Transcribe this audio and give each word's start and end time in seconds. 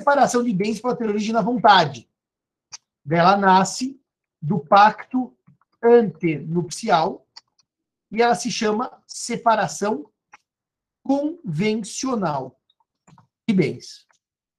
separação 0.00 0.42
de 0.42 0.52
bens 0.52 0.80
pode 0.80 0.98
ter 0.98 1.08
origem 1.08 1.32
na 1.32 1.42
vontade. 1.42 2.08
Ela 3.08 3.36
nasce 3.36 4.00
do 4.40 4.58
pacto 4.58 5.36
antenupcial 5.82 7.26
e 8.10 8.22
ela 8.22 8.34
se 8.34 8.50
chama 8.50 9.02
separação 9.06 10.10
convencional 11.02 12.58
de 13.46 13.54
bens. 13.54 14.06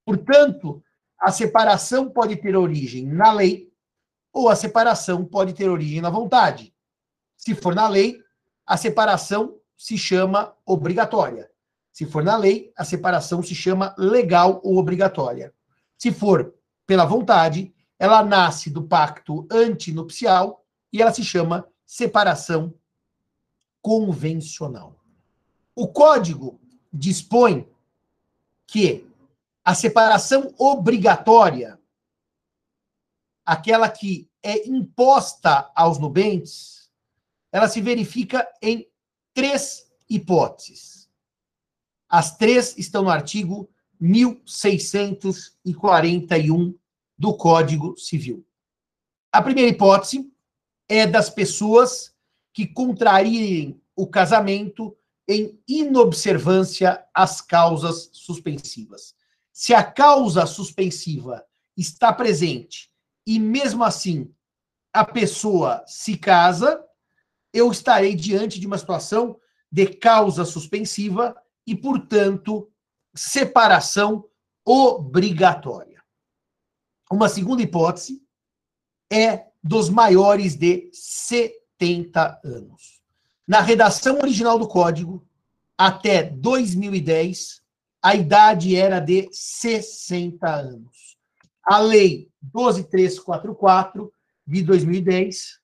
Portanto, 0.04 0.82
a 1.18 1.30
separação 1.32 2.08
pode 2.08 2.36
ter 2.36 2.56
origem 2.56 3.06
na 3.06 3.32
lei 3.32 3.72
ou 4.32 4.48
a 4.48 4.56
separação 4.56 5.24
pode 5.24 5.54
ter 5.54 5.68
origem 5.68 6.00
na 6.00 6.10
vontade. 6.10 6.74
Se 7.36 7.54
for 7.54 7.74
na 7.74 7.88
lei, 7.88 8.22
a 8.66 8.76
separação 8.76 9.58
se 9.76 9.98
chama 9.98 10.56
obrigatória. 10.64 11.51
Se 11.92 12.06
for 12.06 12.24
na 12.24 12.36
lei, 12.36 12.72
a 12.76 12.84
separação 12.84 13.42
se 13.42 13.54
chama 13.54 13.94
legal 13.98 14.60
ou 14.64 14.78
obrigatória. 14.78 15.52
Se 15.98 16.10
for 16.10 16.54
pela 16.86 17.04
vontade, 17.04 17.72
ela 17.98 18.24
nasce 18.24 18.70
do 18.70 18.82
pacto 18.82 19.46
antinupcial 19.50 20.64
e 20.92 21.00
ela 21.00 21.12
se 21.12 21.22
chama 21.22 21.68
separação 21.86 22.74
convencional. 23.80 24.98
O 25.74 25.86
código 25.88 26.60
dispõe 26.92 27.68
que 28.66 29.06
a 29.64 29.74
separação 29.74 30.54
obrigatória, 30.58 31.78
aquela 33.44 33.88
que 33.88 34.30
é 34.42 34.66
imposta 34.66 35.70
aos 35.74 35.98
nubentes, 35.98 36.90
ela 37.52 37.68
se 37.68 37.80
verifica 37.80 38.48
em 38.60 38.90
três 39.34 39.86
hipóteses. 40.08 41.01
As 42.12 42.36
três 42.36 42.76
estão 42.76 43.04
no 43.04 43.08
artigo 43.08 43.70
1641 43.98 46.78
do 47.16 47.34
Código 47.34 47.96
Civil. 47.96 48.46
A 49.32 49.40
primeira 49.40 49.70
hipótese 49.70 50.30
é 50.86 51.06
das 51.06 51.30
pessoas 51.30 52.14
que 52.52 52.66
contrariem 52.66 53.80
o 53.96 54.06
casamento 54.06 54.94
em 55.26 55.58
inobservância 55.66 57.02
às 57.14 57.40
causas 57.40 58.10
suspensivas. 58.12 59.14
Se 59.50 59.72
a 59.72 59.82
causa 59.82 60.44
suspensiva 60.44 61.42
está 61.74 62.12
presente 62.12 62.90
e 63.26 63.38
mesmo 63.38 63.82
assim 63.82 64.30
a 64.92 65.02
pessoa 65.02 65.82
se 65.86 66.18
casa, 66.18 66.84
eu 67.54 67.72
estarei 67.72 68.14
diante 68.14 68.60
de 68.60 68.66
uma 68.66 68.76
situação 68.76 69.40
de 69.70 69.86
causa 69.86 70.44
suspensiva 70.44 71.34
e, 71.66 71.74
portanto, 71.74 72.70
separação 73.14 74.24
obrigatória. 74.64 76.02
Uma 77.10 77.28
segunda 77.28 77.62
hipótese 77.62 78.22
é 79.10 79.46
dos 79.62 79.88
maiores 79.88 80.56
de 80.56 80.88
70 80.92 82.40
anos. 82.44 83.00
Na 83.46 83.60
redação 83.60 84.18
original 84.18 84.58
do 84.58 84.66
código, 84.66 85.26
até 85.76 86.22
2010, 86.22 87.62
a 88.02 88.14
idade 88.14 88.76
era 88.76 88.98
de 88.98 89.28
60 89.30 90.48
anos. 90.48 91.16
A 91.62 91.78
lei 91.78 92.28
12344 92.40 94.12
de 94.46 94.62
2010, 94.62 95.60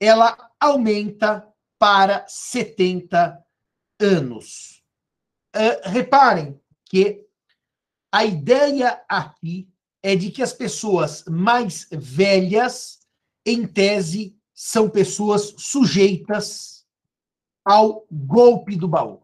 ela 0.00 0.36
aumenta 0.58 1.46
para 1.78 2.24
70 2.26 3.42
anos. 4.00 4.69
Uh, 5.54 5.90
reparem 5.90 6.60
que 6.84 7.26
a 8.12 8.24
ideia 8.24 9.02
aqui 9.08 9.68
é 10.02 10.16
de 10.16 10.30
que 10.30 10.42
as 10.42 10.52
pessoas 10.52 11.24
mais 11.26 11.86
velhas, 11.90 13.00
em 13.44 13.66
tese, 13.66 14.36
são 14.54 14.88
pessoas 14.88 15.54
sujeitas 15.58 16.86
ao 17.64 18.06
golpe 18.10 18.76
do 18.76 18.88
baú. 18.88 19.22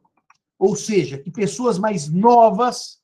Ou 0.59 0.77
seja, 0.77 1.19
que 1.19 1.31
pessoas 1.31 1.79
mais 1.79 2.09
novas 2.09 3.01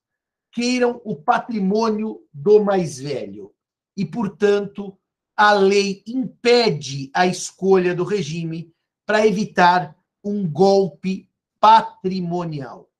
queiram 0.52 1.00
o 1.04 1.16
patrimônio 1.16 2.20
do 2.32 2.62
mais 2.62 2.98
velho. 2.98 3.54
E, 3.96 4.04
portanto, 4.04 4.96
a 5.36 5.52
lei 5.52 6.02
impede 6.06 7.10
a 7.14 7.26
escolha 7.26 7.94
do 7.94 8.04
regime 8.04 8.72
para 9.06 9.26
evitar 9.26 9.96
um 10.22 10.48
golpe 10.48 11.28
patrimonial. 11.58 12.91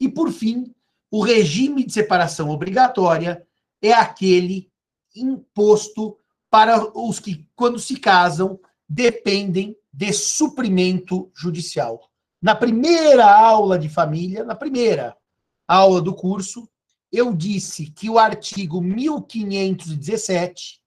E, 0.00 0.08
por 0.08 0.32
fim, 0.32 0.74
o 1.10 1.22
regime 1.22 1.84
de 1.84 1.92
separação 1.92 2.50
obrigatória 2.50 3.46
é 3.80 3.92
aquele 3.92 4.70
imposto 5.14 6.18
para 6.50 6.98
os 6.98 7.20
que, 7.20 7.46
quando 7.54 7.78
se 7.78 7.96
casam, 7.96 8.58
dependem 8.88 9.76
de 9.92 10.12
suprimento 10.12 11.30
judicial. 11.34 12.08
Na 12.40 12.54
primeira 12.54 13.26
aula 13.26 13.78
de 13.78 13.88
família, 13.88 14.44
na 14.44 14.54
primeira 14.54 15.16
aula 15.66 16.00
do 16.00 16.14
curso, 16.14 16.68
eu 17.10 17.34
disse 17.34 17.90
que 17.90 18.08
o 18.08 18.18
artigo 18.18 18.80
1517 18.80 20.80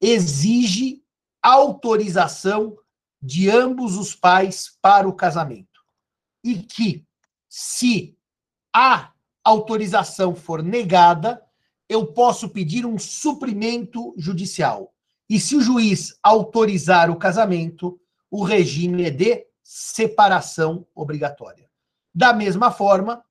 exige 0.00 1.02
autorização 1.42 2.76
de 3.22 3.50
ambos 3.50 3.96
os 3.96 4.14
pais 4.14 4.76
para 4.80 5.08
o 5.08 5.12
casamento. 5.12 5.80
E 6.42 6.58
que, 6.58 7.04
se 7.48 8.16
a 8.74 9.12
autorização 9.44 10.34
for 10.34 10.62
negada, 10.62 11.42
eu 11.88 12.06
posso 12.06 12.48
pedir 12.48 12.86
um 12.86 12.98
suprimento 12.98 14.14
judicial. 14.16 14.94
E 15.28 15.40
se 15.40 15.56
o 15.56 15.60
juiz 15.60 16.18
autorizar 16.22 17.10
o 17.10 17.16
casamento, 17.16 18.00
o 18.30 18.44
regime 18.44 19.04
é 19.04 19.10
de 19.10 19.46
separação 19.62 20.86
obrigatória. 20.94 21.68
Da 22.14 22.32
mesma 22.32 22.70
forma, 22.70 23.24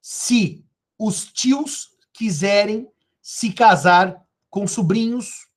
se 0.00 0.64
os 0.98 1.26
tios 1.32 1.90
quiserem 2.12 2.88
se 3.20 3.52
casar 3.52 4.22
com 4.50 4.66
sobrinhos, 4.66 5.48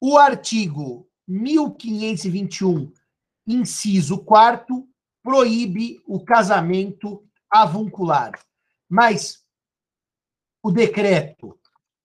o 0.00 0.18
artigo 0.18 1.08
1521, 1.28 2.92
inciso 3.46 4.18
4 4.18 4.86
proíbe 5.22 6.02
o 6.06 6.24
casamento 6.24 7.24
avuncular. 7.50 8.32
Mas 8.92 9.40
o 10.62 10.70
decreto 10.70 11.58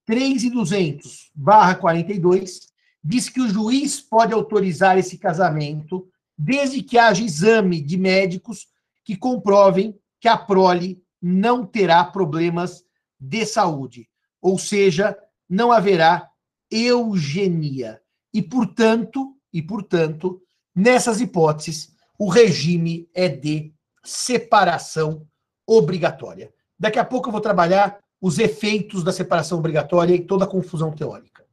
3.200/42 0.08 2.70
diz 3.03 3.28
que 3.28 3.42
o 3.42 3.50
juiz 3.50 4.00
pode 4.00 4.34
autorizar 4.34 4.97
esse 4.97 5.18
casamento 5.18 6.08
desde 6.38 6.81
que 6.81 6.97
haja 6.97 7.22
exame 7.22 7.81
de 7.81 7.97
médicos 7.97 8.70
que 9.03 9.18
comprovem 9.18 10.00
que 10.18 10.30
a 10.30 10.38
prole 10.38 11.03
não 11.22 11.66
terá 11.66 12.06
problemas 12.06 12.86
de 13.20 13.46
saúde, 13.46 14.08
ou 14.42 14.58
seja, 14.58 15.14
não 15.50 15.74
haverá 15.74 16.31
eugenia. 16.72 18.02
E 18.34 18.42
portanto, 18.42 19.36
e 19.52 19.62
portanto, 19.62 20.42
nessas 20.74 21.20
hipóteses, 21.20 21.94
o 22.18 22.30
regime 22.30 23.09
é 23.14 23.28
de 23.28 23.74
separação 24.06 25.28
obrigatória. 25.66 26.56
Daqui 26.80 27.00
a 27.00 27.06
pouco 27.06 27.28
eu 27.28 27.32
vou 27.32 27.42
trabalhar 27.42 28.00
os 28.22 28.40
efeitos 28.40 29.04
da 29.04 29.12
separação 29.12 29.60
obrigatória 29.60 30.14
e 30.14 30.26
toda 30.26 30.46
a 30.46 30.48
confusão 30.48 30.92
teórica. 30.92 31.46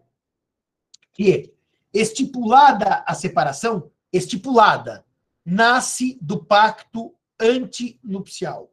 que 1.12 1.52
estipulada 1.94 3.04
a 3.08 3.16
separação, 3.16 3.92
estipulada, 4.14 5.04
nasce 5.44 6.20
do 6.22 6.44
pacto 6.44 7.16
antinupcial. 7.40 8.72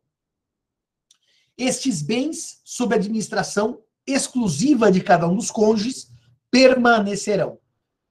Estes 1.56 2.02
bens, 2.02 2.60
sob 2.64 2.94
administração 2.94 3.82
exclusiva 4.06 4.90
de 4.90 5.00
cada 5.00 5.26
um 5.28 5.36
dos 5.36 5.50
cônjuges, 5.50 6.10
permanecerão. 6.50 7.58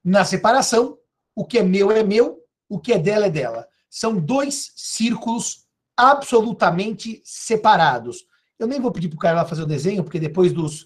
Na 0.03 0.25
separação, 0.25 0.97
o 1.35 1.45
que 1.45 1.59
é 1.59 1.63
meu 1.63 1.91
é 1.91 2.03
meu, 2.03 2.43
o 2.67 2.79
que 2.79 2.93
é 2.93 2.97
dela 2.97 3.27
é 3.27 3.29
dela. 3.29 3.67
São 3.89 4.19
dois 4.19 4.71
círculos 4.75 5.67
absolutamente 5.95 7.21
separados. 7.23 8.25
Eu 8.57 8.67
nem 8.67 8.79
vou 8.79 8.91
pedir 8.91 9.09
para 9.09 9.33
o 9.33 9.35
lá 9.35 9.45
fazer 9.45 9.63
o 9.63 9.67
desenho, 9.67 10.03
porque 10.03 10.19
depois 10.19 10.53
dos 10.53 10.83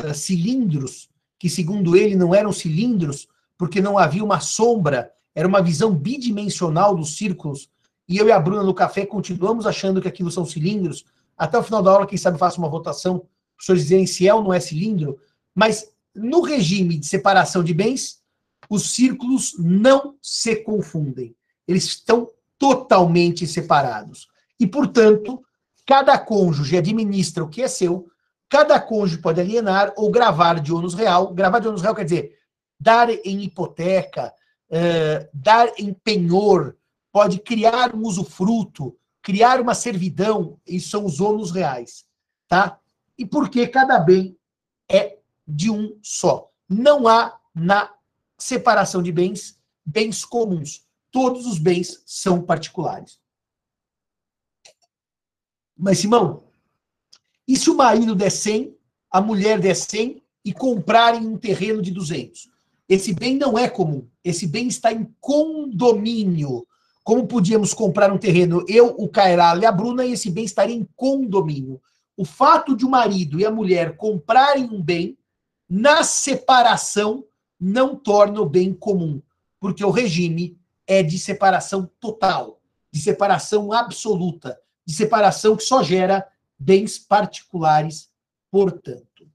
uh, 0.00 0.14
cilindros, 0.14 1.08
que 1.38 1.48
segundo 1.48 1.96
ele 1.96 2.16
não 2.16 2.34
eram 2.34 2.52
cilindros, 2.52 3.26
porque 3.58 3.80
não 3.80 3.98
havia 3.98 4.24
uma 4.24 4.40
sombra, 4.40 5.10
era 5.34 5.46
uma 5.46 5.62
visão 5.62 5.94
bidimensional 5.94 6.94
dos 6.94 7.16
círculos, 7.16 7.68
e 8.08 8.16
eu 8.16 8.28
e 8.28 8.32
a 8.32 8.38
Bruna 8.38 8.62
no 8.62 8.74
café 8.74 9.04
continuamos 9.04 9.66
achando 9.66 10.00
que 10.00 10.08
aquilo 10.08 10.30
são 10.30 10.44
cilindros. 10.44 11.04
Até 11.36 11.58
o 11.58 11.62
final 11.62 11.82
da 11.82 11.90
aula, 11.90 12.06
quem 12.06 12.16
sabe 12.16 12.38
faça 12.38 12.58
uma 12.58 12.68
votação, 12.68 13.26
os 13.58 13.66
senhores 13.66 13.82
dizerem 13.82 14.06
se 14.06 14.28
é 14.28 14.34
ou 14.34 14.42
não 14.42 14.54
é 14.54 14.60
cilindro, 14.60 15.18
mas 15.54 15.90
no 16.14 16.40
regime 16.40 16.96
de 16.96 17.06
separação 17.06 17.62
de 17.62 17.74
bens, 17.74 18.20
os 18.70 18.94
círculos 18.94 19.54
não 19.58 20.16
se 20.22 20.56
confundem. 20.56 21.34
Eles 21.66 21.84
estão 21.84 22.30
totalmente 22.58 23.46
separados. 23.46 24.28
E, 24.58 24.66
portanto, 24.66 25.42
cada 25.86 26.18
cônjuge 26.18 26.76
administra 26.76 27.44
o 27.44 27.48
que 27.48 27.62
é 27.62 27.68
seu, 27.68 28.06
cada 28.48 28.80
cônjuge 28.80 29.20
pode 29.20 29.40
alienar 29.40 29.92
ou 29.96 30.10
gravar 30.10 30.60
de 30.60 30.72
ônus 30.72 30.94
real. 30.94 31.32
Gravar 31.32 31.58
de 31.58 31.68
ônus 31.68 31.82
real 31.82 31.94
quer 31.94 32.04
dizer 32.04 32.36
dar 32.78 33.08
em 33.10 33.42
hipoteca, 33.42 34.32
uh, 34.70 35.28
dar 35.32 35.72
em 35.78 35.94
penhor, 35.94 36.76
pode 37.10 37.38
criar 37.38 37.94
um 37.94 38.02
usufruto, 38.02 38.96
criar 39.22 39.60
uma 39.60 39.74
servidão, 39.74 40.60
isso 40.66 40.90
são 40.90 41.04
os 41.04 41.20
ônus 41.20 41.50
reais, 41.50 42.04
tá? 42.46 42.78
E 43.16 43.24
porque 43.24 43.66
cada 43.66 43.98
bem 43.98 44.36
é 44.90 45.18
de 45.48 45.70
um 45.70 45.98
só. 46.02 46.50
Não 46.68 47.08
há 47.08 47.38
na 47.54 47.90
separação 48.36 49.02
de 49.02 49.10
bens 49.10 49.56
bens 49.86 50.24
comuns. 50.24 50.84
Todos 51.12 51.46
os 51.46 51.58
bens 51.58 52.02
são 52.04 52.42
particulares. 52.42 53.18
Mas, 55.76 55.98
Simão, 55.98 56.44
e 57.46 57.56
se 57.56 57.70
o 57.70 57.76
marido 57.76 58.14
der 58.14 58.30
100, 58.30 58.74
a 59.10 59.20
mulher 59.20 59.60
der 59.60 59.76
100 59.76 60.22
e 60.44 60.52
comprarem 60.52 61.26
um 61.26 61.36
terreno 61.36 61.82
de 61.82 61.90
200? 61.90 62.48
Esse 62.88 63.12
bem 63.12 63.36
não 63.36 63.58
é 63.58 63.68
comum. 63.68 64.06
Esse 64.24 64.46
bem 64.46 64.68
está 64.68 64.92
em 64.92 65.12
condomínio. 65.20 66.66
Como 67.04 67.26
podíamos 67.26 67.74
comprar 67.74 68.12
um 68.12 68.18
terreno, 68.18 68.64
eu, 68.68 68.88
o 68.98 69.08
Cairala 69.08 69.62
e 69.62 69.66
a 69.66 69.72
Bruna, 69.72 70.04
e 70.04 70.12
esse 70.12 70.30
bem 70.30 70.44
estaria 70.44 70.74
em 70.74 70.88
condomínio. 70.96 71.80
O 72.16 72.24
fato 72.24 72.76
de 72.76 72.84
o 72.84 72.90
marido 72.90 73.38
e 73.38 73.44
a 73.44 73.50
mulher 73.50 73.96
comprarem 73.96 74.64
um 74.64 74.82
bem, 74.82 75.16
na 75.68 76.02
separação, 76.02 77.24
não 77.60 77.96
torna 77.96 78.40
o 78.40 78.48
bem 78.48 78.72
comum, 78.72 79.20
porque 79.60 79.84
o 79.84 79.90
regime 79.90 80.58
é 80.86 81.02
de 81.02 81.18
separação 81.18 81.90
total, 82.00 82.60
de 82.90 83.00
separação 83.00 83.72
absoluta, 83.72 84.58
de 84.86 84.94
separação 84.94 85.56
que 85.56 85.64
só 85.64 85.82
gera 85.82 86.26
bens 86.58 86.98
particulares, 86.98 88.08
portanto. 88.50 89.28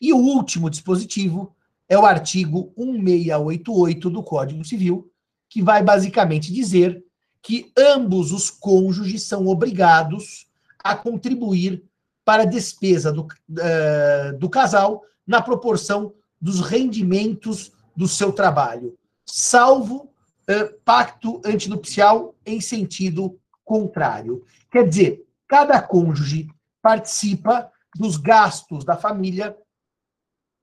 E 0.00 0.12
o 0.12 0.16
último 0.16 0.70
dispositivo 0.70 1.54
é 1.88 1.98
o 1.98 2.06
artigo 2.06 2.72
1688 2.76 4.08
do 4.08 4.22
Código 4.22 4.64
Civil, 4.64 5.10
que 5.48 5.60
vai 5.60 5.82
basicamente 5.82 6.52
dizer 6.52 7.04
que 7.42 7.72
ambos 7.76 8.32
os 8.32 8.50
cônjuges 8.50 9.24
são 9.24 9.46
obrigados 9.46 10.46
a 10.78 10.94
contribuir 10.94 11.82
para 12.24 12.44
a 12.44 12.46
despesa 12.46 13.12
do, 13.12 13.22
uh, 13.22 14.38
do 14.38 14.48
casal 14.48 15.02
na 15.26 15.42
proporção 15.42 16.14
dos 16.40 16.60
rendimentos 16.60 17.72
do 17.96 18.06
seu 18.06 18.32
trabalho, 18.32 18.96
salvo 19.26 20.12
uh, 20.48 20.80
pacto 20.84 21.40
antinupcial 21.44 22.34
em 22.46 22.60
sentido 22.60 23.39
contrário. 23.70 24.44
Quer 24.68 24.88
dizer, 24.88 25.24
cada 25.46 25.80
cônjuge 25.80 26.48
participa 26.82 27.70
dos 27.94 28.16
gastos 28.16 28.84
da 28.84 28.96
família 28.96 29.56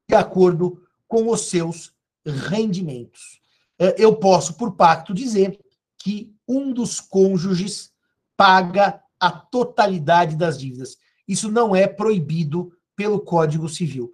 de 0.09 0.13
acordo 0.13 0.85
com 1.07 1.29
os 1.29 1.49
seus 1.49 1.93
rendimentos. 2.25 3.39
Uh, 3.79 3.95
eu 3.97 4.17
posso, 4.17 4.55
por 4.55 4.75
pacto, 4.75 5.13
dizer 5.13 5.57
que 5.97 6.35
um 6.45 6.73
dos 6.73 6.99
cônjuges 6.99 7.93
paga 8.35 9.01
a 9.17 9.31
totalidade 9.31 10.35
das 10.35 10.59
dívidas. 10.59 10.97
Isso 11.25 11.49
não 11.49 11.73
é 11.73 11.87
proibido 11.87 12.73
pelo 12.93 13.21
Código 13.21 13.69
Civil. 13.69 14.11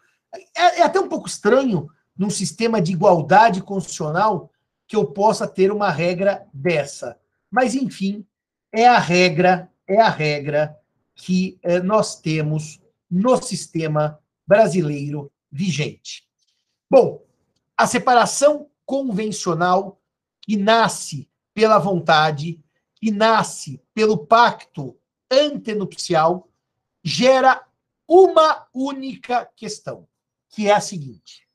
É, 0.56 0.82
é 0.82 0.84
até 0.84 1.00
um 1.00 1.10
pouco 1.10 1.28
estranho, 1.28 1.90
num 2.16 2.30
sistema 2.30 2.80
de 2.80 2.92
igualdade 2.92 3.60
constitucional, 3.60 4.52
que 4.88 4.96
eu 4.96 5.04
possa 5.04 5.48
ter 5.48 5.72
uma 5.72 5.90
regra 5.90 6.46
dessa. 6.54 7.18
Mas, 7.50 7.74
enfim, 7.74 8.24
é 8.74 8.88
a 8.88 8.98
regra, 8.98 9.72
é 9.88 10.02
a 10.02 10.10
regra 10.10 10.76
que 11.14 11.60
eh, 11.62 11.80
nós 11.80 12.20
temos 12.20 12.82
no 13.10 13.42
sistema 13.42 14.20
brasileiro 14.48 15.32
vigente. 15.52 16.28
Bom, 16.90 17.24
a 17.78 17.86
separação 17.86 18.70
convencional 18.86 20.02
que 20.42 20.58
nasce 20.58 21.30
pela 21.54 21.78
vontade, 21.78 22.60
que 22.96 23.12
nasce 23.12 23.80
pelo 23.94 24.26
pacto 24.26 24.98
antenupcial, 25.32 26.50
gera 27.04 27.64
uma 28.08 28.68
única 28.74 29.46
questão 29.56 30.08
que 30.50 30.68
é 30.68 30.74
a 30.74 30.82
seguinte: 30.82 31.48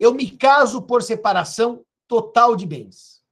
eu 0.00 0.14
me 0.14 0.30
caso 0.30 0.82
por 0.82 1.02
separação 1.02 1.84
total 2.08 2.56
de 2.56 2.66
bens. 2.66 3.22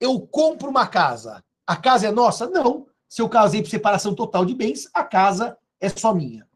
Eu 0.00 0.20
compro 0.20 0.68
uma 0.68 0.86
casa. 0.86 1.44
A 1.72 1.76
casa 1.76 2.06
é 2.06 2.12
nossa? 2.12 2.50
Não. 2.50 2.86
Se 3.08 3.22
eu 3.22 3.30
casei 3.30 3.62
por 3.62 3.70
separação 3.70 4.14
total 4.14 4.44
de 4.44 4.54
bens, 4.54 4.90
a 4.92 5.02
casa 5.02 5.56
é 5.80 5.88
só 5.88 6.14
minha. 6.14 6.46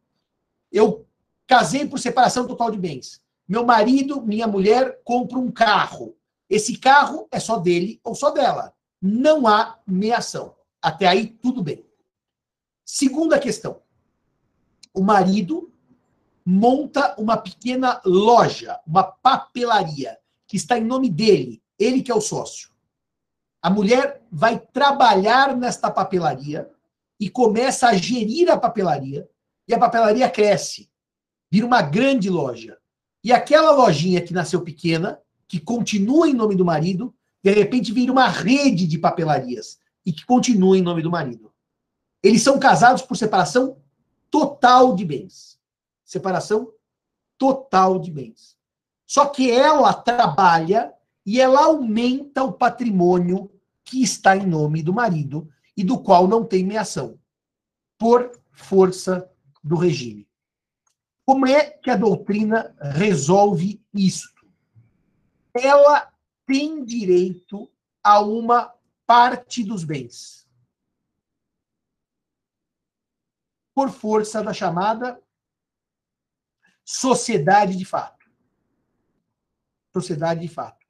Eu 0.71 1.07
casei 1.47 1.89
por 1.89 1.99
separação 1.99 2.47
total 2.47 2.71
de 2.71 2.77
bens. 2.77 3.23
Meu 3.49 3.65
marido, 3.65 4.21
minha 4.21 4.47
mulher, 4.47 5.01
compra 5.03 5.39
um 5.39 5.51
carro. 5.51 6.15
Esse 6.51 6.77
carro 6.77 7.27
é 7.33 7.41
só 7.41 7.59
dele 7.59 7.99
ou 8.05 8.15
só 8.15 8.31
dela. 8.31 8.75
Não 9.01 9.47
há 9.47 9.79
meação. 9.87 10.55
Até 10.83 11.07
aí, 11.07 11.29
tudo 11.29 11.63
bem. 11.63 11.83
Segunda 12.85 13.39
questão. 13.39 13.81
O 14.93 15.03
marido 15.03 15.73
monta 16.45 17.15
uma 17.19 17.39
pequena 17.39 18.03
loja, 18.05 18.79
uma 18.87 19.03
papelaria, 19.03 20.19
que 20.47 20.59
está 20.59 20.77
em 20.77 20.85
nome 20.85 21.09
dele, 21.09 21.63
ele 21.79 22.03
que 22.03 22.13
é 22.13 22.15
o 22.15 22.21
sócio. 22.21 22.76
A 23.67 23.71
mulher 23.71 24.23
vai 24.31 24.61
trabalhar 24.61 25.57
nesta 25.57 25.91
papelaria 25.91 26.71
e 27.19 27.29
começa 27.29 27.89
a 27.89 27.95
gerir 27.95 28.49
a 28.49 28.57
papelaria, 28.57 29.29
e 29.67 29.75
a 29.75 29.79
papelaria 29.81 30.31
cresce, 30.31 30.89
vira 31.51 31.67
uma 31.67 31.83
grande 31.83 32.31
loja. 32.31 32.79
E 33.25 33.33
aquela 33.33 33.73
lojinha 33.73 34.21
que 34.21 34.33
nasceu 34.33 34.61
pequena, 34.63 35.21
que 35.49 35.59
continua 35.59 36.29
em 36.29 36.33
nome 36.33 36.55
do 36.55 36.65
marido, 36.65 37.13
de 37.43 37.51
repente 37.51 37.91
vira 37.91 38.13
uma 38.13 38.29
rede 38.29 38.87
de 38.87 38.99
papelarias 38.99 39.81
e 40.05 40.13
que 40.13 40.25
continua 40.25 40.79
em 40.79 40.83
nome 40.83 41.03
do 41.03 41.11
marido. 41.11 41.53
Eles 42.23 42.43
são 42.43 42.61
casados 42.61 43.03
por 43.03 43.17
separação 43.17 43.79
total 44.31 44.95
de 44.95 45.05
bens 45.05 45.57
separação 46.05 46.73
total 47.37 47.99
de 47.99 48.13
bens. 48.13 48.57
Só 49.09 49.27
que 49.27 49.51
ela 49.51 49.93
trabalha 49.93 50.95
e 51.27 51.41
ela 51.41 51.65
aumenta 51.65 52.45
o 52.45 52.53
patrimônio 52.53 53.51
que 53.87 54.03
está 54.03 54.37
em 54.37 54.45
nome 54.45 54.83
do 54.83 54.93
marido 54.93 55.49
e 55.77 55.85
do 55.85 56.03
qual 56.03 56.27
não 56.27 56.45
tem 56.45 56.65
meação, 56.65 57.19
por 57.97 58.33
força 58.53 59.31
do 59.63 59.77
regime. 59.77 60.29
Como 61.25 61.47
é 61.47 61.71
que 61.71 61.91
a 61.91 61.97
doutrina 61.97 62.77
resolve 62.81 63.83
isto? 63.95 64.47
Ela 65.55 66.13
tem 66.45 66.85
direito 66.85 67.71
a 68.03 68.21
uma 68.21 68.75
parte 69.07 69.65
dos 69.65 69.85
bens. 69.85 70.49
Por 73.75 73.91
força 73.91 74.43
da 74.43 74.53
chamada 74.53 75.21
sociedade 76.85 77.77
de 77.77 77.85
fato. 77.85 78.31
Sociedade 79.93 80.41
de 80.41 80.49
fato. 80.49 80.87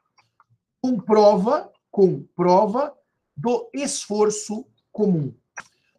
Com 0.83 1.01
prova, 1.01 1.73
com 1.97 2.23
prova 2.37 2.95
do 3.35 3.71
esforço 3.73 4.67
comum. 4.93 5.33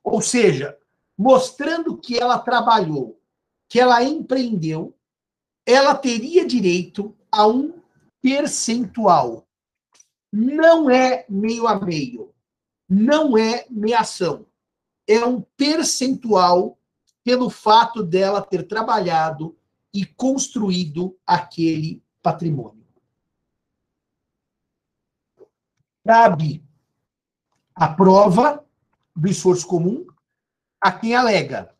Ou 0.04 0.22
seja, 0.22 0.78
mostrando 1.18 1.98
que 1.98 2.20
ela 2.20 2.38
trabalhou, 2.38 3.20
que 3.68 3.80
ela 3.80 4.04
empreendeu, 4.04 4.96
ela 5.66 5.96
teria 5.96 6.46
direito 6.46 7.18
a 7.32 7.48
um 7.48 7.82
percentual. 8.22 9.48
Não 10.32 10.88
é 10.88 11.26
meio 11.28 11.66
a 11.66 11.84
meio. 11.84 12.32
Não 12.88 13.36
é 13.36 13.66
meação. 13.68 14.46
É 15.08 15.26
um 15.26 15.42
percentual 15.42 16.78
pelo 17.24 17.50
fato 17.50 18.04
dela 18.04 18.44
ter 18.44 18.68
trabalhado 18.68 19.58
e 19.92 20.06
construído 20.06 21.18
aquele 21.26 22.04
patrimônio. 22.22 22.77
Cabe 26.08 26.64
a 27.76 27.90
prova 27.90 28.66
do 29.14 29.28
esforço 29.28 29.68
comum 29.68 30.08
a 30.80 30.90
quem 30.90 31.14
alega. 31.14 31.76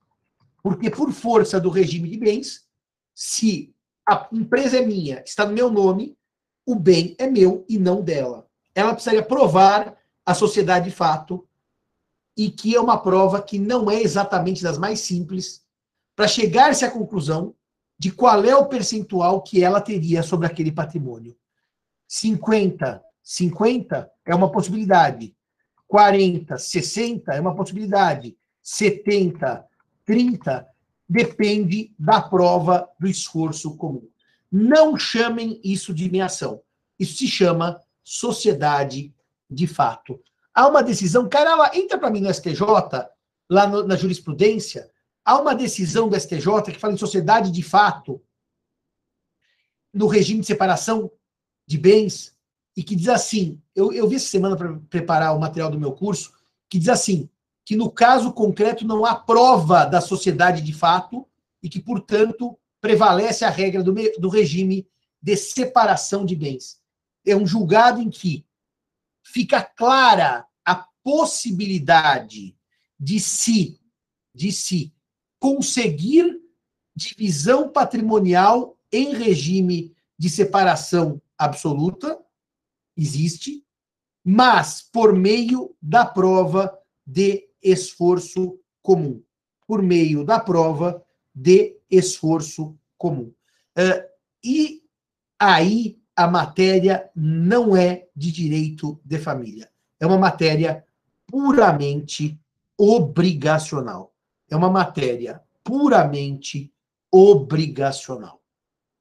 Porque, 0.62 0.90
por 0.90 1.14
força 1.14 1.62
do 1.62 1.70
regime 1.70 2.10
de 2.10 2.18
bens, 2.18 2.68
se 3.16 3.74
a 4.06 4.28
empresa 4.34 4.80
é 4.80 4.86
minha, 4.86 5.24
está 5.26 5.46
no 5.46 5.54
meu 5.54 5.72
nome, 5.72 6.18
o 6.66 6.76
bem 6.76 7.16
é 7.18 7.26
meu 7.26 7.64
e 7.70 7.78
não 7.78 8.02
dela. 8.02 8.46
Ela 8.76 8.94
precisaria 8.94 9.24
provar 9.24 9.96
a 10.26 10.34
sociedade 10.34 10.90
de 10.90 10.96
fato, 10.96 11.48
e 12.36 12.52
que 12.52 12.76
é 12.76 12.82
uma 12.82 13.02
prova 13.02 13.42
que 13.42 13.58
não 13.58 13.90
é 13.90 14.02
exatamente 14.02 14.62
das 14.62 14.78
mais 14.78 15.00
simples, 15.00 15.66
para 16.18 16.28
chegar-se 16.28 16.84
à 16.84 16.92
conclusão 16.92 17.56
de 17.98 18.12
qual 18.12 18.44
é 18.44 18.54
o 18.54 18.68
percentual 18.68 19.42
que 19.42 19.64
ela 19.64 19.80
teria 19.80 20.22
sobre 20.22 20.46
aquele 20.46 20.72
patrimônio. 20.72 21.34
50, 22.10 23.02
50 23.24 24.17
é 24.28 24.36
uma 24.36 24.52
possibilidade. 24.52 25.34
40, 25.88 26.58
60 26.58 27.34
é 27.34 27.40
uma 27.40 27.56
possibilidade. 27.56 28.38
70, 28.62 29.66
30 30.06 30.68
depende 31.08 31.94
da 31.98 32.22
prova 32.22 32.88
do 33.00 33.08
esforço 33.08 33.76
comum. 33.78 34.08
Não 34.52 34.98
chamem 34.98 35.60
isso 35.64 35.94
de 35.94 36.12
meação. 36.12 36.62
Isso 37.00 37.18
se 37.18 37.28
chama 37.28 37.82
sociedade 38.04 39.14
de 39.50 39.68
fato. 39.68 40.22
Há 40.54 40.68
uma 40.68 40.84
decisão, 40.84 41.30
cara, 41.30 41.52
ela 41.52 41.78
entra 41.78 41.98
para 41.98 42.10
mim 42.10 42.20
no 42.20 42.34
STJ, 42.34 42.62
lá 43.50 43.68
no, 43.68 43.84
na 43.84 43.96
jurisprudência, 43.96 44.90
há 45.24 45.40
uma 45.40 45.56
decisão 45.56 46.10
do 46.10 46.20
STJ 46.20 46.64
que 46.74 46.80
fala 46.80 46.94
em 46.94 46.98
sociedade 46.98 47.52
de 47.52 47.64
fato, 47.64 48.22
no 49.94 50.08
regime 50.08 50.42
de 50.42 50.48
separação 50.48 51.12
de 51.66 51.78
bens, 51.78 52.37
e 52.78 52.84
que 52.84 52.96
diz 52.96 53.10
assim: 53.10 53.60
eu, 53.76 53.92
eu 53.92 54.08
vi 54.08 54.18
essa 54.18 54.28
semana 54.28 54.56
para 54.56 54.72
preparar 54.88 55.36
o 55.36 55.40
material 55.40 55.72
do 55.72 55.80
meu 55.80 55.94
curso, 55.94 56.32
que 56.70 56.78
diz 56.78 56.90
assim: 56.90 57.28
que 57.66 57.76
no 57.76 57.90
caso 57.90 58.32
concreto 58.32 58.86
não 58.86 59.04
há 59.04 59.16
prova 59.16 59.84
da 59.84 60.00
sociedade 60.00 60.62
de 60.62 60.72
fato 60.72 61.28
e 61.62 61.68
que, 61.68 61.80
portanto, 61.80 62.56
prevalece 62.80 63.44
a 63.44 63.50
regra 63.50 63.84
do, 63.84 63.94
do 64.20 64.30
regime 64.30 64.88
de 65.20 65.36
separação 65.36 66.24
de 66.24 66.36
bens. 66.36 66.80
É 67.26 67.36
um 67.36 67.48
julgado 67.48 68.00
em 68.00 68.12
que 68.12 68.46
fica 69.24 69.62
clara 69.62 70.46
a 70.64 70.76
possibilidade 71.04 72.56
de 73.00 73.20
se, 73.20 73.82
de 74.34 74.52
se 74.52 74.94
conseguir 75.40 76.40
divisão 76.96 77.70
patrimonial 77.70 78.78
em 78.92 79.14
regime 79.14 79.96
de 80.18 80.30
separação 80.30 81.22
absoluta, 81.38 82.18
existe, 82.98 83.64
mas 84.24 84.82
por 84.82 85.14
meio 85.14 85.76
da 85.82 86.06
prova 86.06 86.78
de 87.06 87.48
esforço 87.62 88.60
comum. 88.82 89.24
Por 89.66 89.82
meio 89.82 90.24
da 90.24 90.40
prova 90.40 91.04
de 91.34 91.78
esforço 91.90 92.78
comum. 92.98 93.34
Uh, 93.78 94.04
e 94.44 94.82
aí 95.40 96.00
a 96.16 96.28
matéria 96.28 97.10
não 97.16 97.76
é 97.76 98.08
de 98.16 98.32
direito 98.32 99.00
de 99.06 99.20
família. 99.20 99.70
É 100.00 100.06
uma 100.06 100.18
matéria 100.18 100.84
puramente 101.28 102.40
obrigacional. 102.78 104.14
É 104.50 104.56
uma 104.56 104.70
matéria 104.70 105.42
puramente 105.64 106.74
obrigacional. 107.12 108.42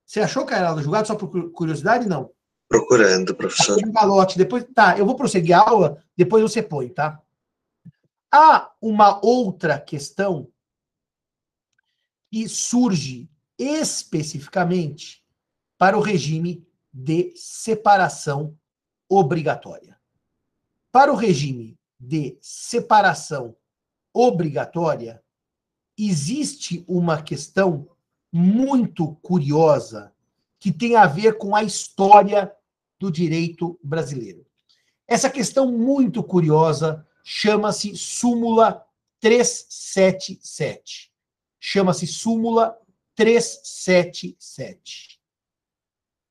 Você 0.04 0.20
achou, 0.20 0.44
Cairala, 0.44 0.82
julgado 0.82 1.08
só 1.08 1.14
por 1.14 1.50
curiosidade? 1.52 2.08
Não. 2.08 2.30
Procurando, 2.68 3.34
professor. 3.34 3.78
Um 3.84 3.92
galote. 3.92 4.36
Depois, 4.36 4.64
tá, 4.74 4.98
eu 4.98 5.06
vou 5.06 5.14
prosseguir 5.14 5.56
a 5.56 5.60
aula, 5.60 6.02
depois 6.16 6.42
você 6.42 6.62
põe, 6.62 6.88
tá? 6.88 7.20
Há 8.32 8.72
uma 8.80 9.24
outra 9.24 9.78
questão 9.78 10.48
que 12.30 12.48
surge 12.48 13.30
especificamente 13.58 15.24
para 15.78 15.96
o 15.96 16.00
regime 16.00 16.66
de 16.92 17.32
separação 17.36 18.56
obrigatória. 19.08 19.98
Para 20.90 21.12
o 21.12 21.16
regime 21.16 21.78
de 21.98 22.36
separação 22.40 23.56
obrigatória, 24.12 25.22
existe 25.96 26.84
uma 26.88 27.22
questão 27.22 27.88
muito 28.32 29.14
curiosa 29.16 30.12
que 30.66 30.72
tem 30.72 30.96
a 30.96 31.06
ver 31.06 31.38
com 31.38 31.54
a 31.54 31.62
história 31.62 32.52
do 32.98 33.08
direito 33.08 33.78
brasileiro. 33.80 34.44
Essa 35.06 35.30
questão 35.30 35.70
muito 35.70 36.24
curiosa 36.24 37.06
chama-se 37.22 37.96
súmula 37.96 38.84
377. 39.20 41.12
Chama-se 41.60 42.08
súmula 42.08 42.76
377. 43.14 45.20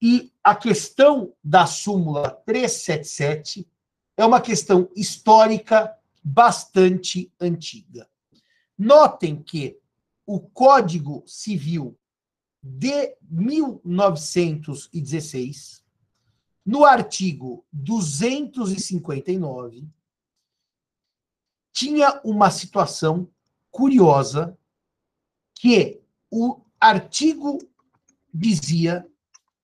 E 0.02 0.34
a 0.44 0.54
questão 0.54 1.34
da 1.42 1.66
súmula 1.66 2.30
377 2.46 3.66
é 4.18 4.26
uma 4.26 4.42
questão 4.42 4.90
histórica 4.98 5.98
bastante 6.22 7.32
antiga. 7.40 8.06
Notem 8.78 9.42
que 9.42 9.80
o 10.26 10.42
Código 10.42 11.24
Civil 11.26 11.98
de 12.68 13.16
1916, 13.30 15.86
no 16.66 16.84
artigo 16.84 17.64
259, 17.72 19.88
tinha 21.72 22.20
uma 22.24 22.50
situação 22.50 23.32
curiosa 23.70 24.58
que 25.54 26.02
o 26.32 26.60
artigo 26.80 27.60
dizia 28.34 29.08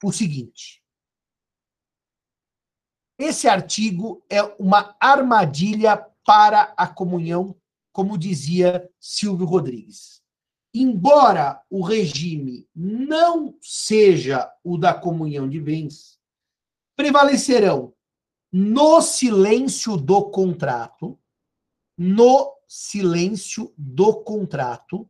o 0.04 0.12
seguinte: 0.12 0.84
esse 3.18 3.48
artigo 3.48 4.24
é 4.30 4.44
uma 4.60 4.96
armadilha 5.00 5.98
para 6.24 6.72
a 6.78 6.88
comunhão, 6.88 7.60
como 7.92 8.16
dizia 8.16 8.88
Silvio 9.00 9.48
Rodrigues 9.48 10.21
embora 10.74 11.62
o 11.70 11.82
regime 11.82 12.68
não 12.76 13.56
seja 13.62 14.50
o 14.64 14.78
da 14.78 14.94
comunhão 14.94 15.50
de 15.50 15.60
bens, 15.60 16.20
prevalecerão 16.96 17.94
no 18.52 19.02
silêncio 19.02 19.98
do 19.98 20.30
contrato, 20.30 21.18
no 21.98 22.54
silêncio 22.68 23.74
do 23.78 24.24
contrato, 24.24 25.10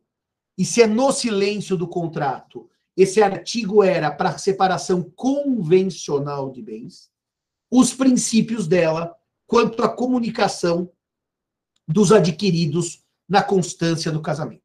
e 0.58 0.65
se 0.65 0.82
é 0.82 0.88
no 0.88 1.12
silêncio 1.12 1.77
do 1.77 1.88
contrato, 1.88 2.70
esse 2.96 3.22
artigo 3.22 3.84
era 3.84 4.12
para 4.12 4.38
separação 4.38 5.01
convencional 5.01 6.51
de 6.51 6.62
bens, 6.62 7.10
os 7.70 7.94
princípios 7.94 8.68
dela 8.68 9.15
quanto 9.48 9.84
à 9.84 9.89
comunicação 9.89 10.91
dos 11.88 12.12
adquiridos 12.12 13.03
na 13.27 13.41
constância 13.41 14.12
do 14.12 14.22
casamento. 14.22 14.61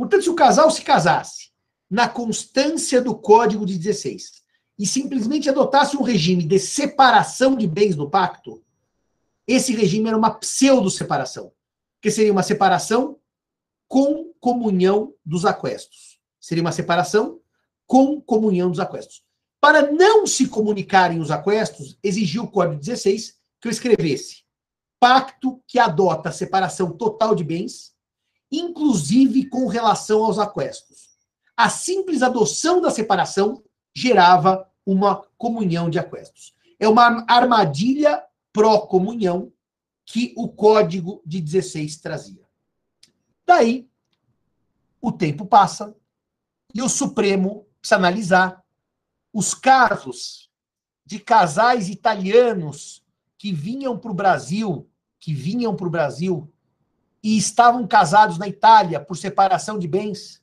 Portanto, 0.00 0.22
se 0.22 0.30
o 0.30 0.34
casal 0.34 0.70
se 0.70 0.80
casasse 0.80 1.50
na 1.90 2.08
constância 2.08 3.02
do 3.02 3.14
Código 3.14 3.66
de 3.66 3.76
16 3.76 4.42
e 4.78 4.86
simplesmente 4.86 5.50
adotasse 5.50 5.94
um 5.94 6.02
regime 6.02 6.42
de 6.42 6.58
separação 6.58 7.54
de 7.54 7.66
bens 7.66 7.96
no 7.96 8.08
pacto, 8.08 8.64
esse 9.46 9.74
regime 9.74 10.08
era 10.08 10.16
uma 10.16 10.30
pseudo-separação, 10.30 11.52
que 12.00 12.10
seria 12.10 12.32
uma 12.32 12.42
separação 12.42 13.18
com 13.86 14.32
comunhão 14.40 15.12
dos 15.22 15.44
aquestos. 15.44 16.18
Seria 16.40 16.62
uma 16.62 16.72
separação 16.72 17.38
com 17.86 18.22
comunhão 18.22 18.70
dos 18.70 18.80
aquestos. 18.80 19.22
Para 19.60 19.92
não 19.92 20.26
se 20.26 20.48
comunicarem 20.48 21.20
os 21.20 21.30
aquestos, 21.30 21.98
exigiu 22.02 22.44
o 22.44 22.50
Código 22.50 22.80
16 22.80 23.34
que 23.60 23.68
eu 23.68 23.70
escrevesse 23.70 24.44
pacto 24.98 25.62
que 25.66 25.78
adota 25.78 26.30
a 26.30 26.32
separação 26.32 26.92
total 26.92 27.34
de 27.34 27.44
bens 27.44 27.89
inclusive 28.50 29.48
com 29.48 29.66
relação 29.66 30.24
aos 30.24 30.38
aquestos. 30.38 31.10
A 31.56 31.68
simples 31.68 32.22
adoção 32.22 32.80
da 32.80 32.90
separação 32.90 33.62
gerava 33.94 34.68
uma 34.84 35.22
comunhão 35.36 35.90
de 35.90 35.98
aquestos. 35.98 36.54
É 36.78 36.88
uma 36.88 37.24
armadilha 37.28 38.24
pró-comunhão 38.52 39.52
que 40.04 40.34
o 40.36 40.48
Código 40.48 41.22
de 41.24 41.40
16 41.40 41.98
trazia. 41.98 42.44
Daí, 43.46 43.88
o 45.00 45.12
tempo 45.12 45.46
passa 45.46 45.94
e 46.74 46.82
o 46.82 46.88
Supremo 46.88 47.66
precisa 47.80 47.96
analisar 47.96 48.64
os 49.32 49.54
casos 49.54 50.50
de 51.04 51.18
casais 51.18 51.88
italianos 51.88 53.04
que 53.38 53.52
vinham 53.52 53.98
para 53.98 54.10
o 54.10 54.14
Brasil, 54.14 54.88
que 55.18 55.32
vinham 55.32 55.74
para 55.74 55.86
o 55.86 55.90
Brasil 55.90 56.52
e 57.22 57.36
estavam 57.36 57.86
casados 57.86 58.38
na 58.38 58.48
Itália 58.48 59.00
por 59.00 59.16
separação 59.16 59.78
de 59.78 59.86
bens, 59.86 60.42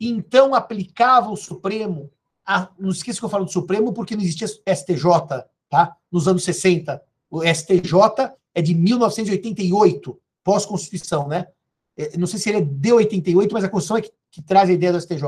então 0.00 0.54
aplicava 0.54 1.30
o 1.30 1.36
Supremo, 1.36 2.10
a, 2.46 2.68
não 2.78 2.90
esqueça 2.90 3.18
que 3.18 3.24
eu 3.24 3.28
falo 3.28 3.44
do 3.44 3.52
Supremo 3.52 3.92
porque 3.92 4.16
não 4.16 4.22
existia 4.22 4.48
STJ, 4.48 5.04
tá? 5.68 5.96
Nos 6.10 6.26
anos 6.26 6.42
60. 6.42 7.02
O 7.30 7.42
STJ 7.44 8.32
é 8.54 8.62
de 8.62 8.74
1988, 8.74 10.18
pós-Constituição, 10.42 11.28
né? 11.28 11.46
é, 12.00 12.16
não 12.16 12.26
sei 12.26 12.38
se 12.38 12.48
ele 12.48 12.58
é 12.58 12.62
de 12.62 12.92
88, 12.92 13.52
mas 13.52 13.64
a 13.64 13.68
Constituição 13.68 13.96
é 13.98 14.02
que, 14.02 14.12
que 14.30 14.42
traz 14.42 14.70
a 14.70 14.72
ideia 14.72 14.92
do 14.92 15.00
STJ. 15.00 15.22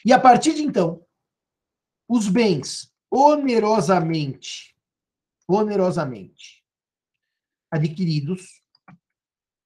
E 0.05 0.13
a 0.13 0.19
partir 0.19 0.53
de 0.53 0.63
então, 0.63 1.05
os 2.07 2.27
bens 2.27 2.91
onerosamente, 3.11 4.75
onerosamente 5.47 6.63
adquiridos 7.69 8.61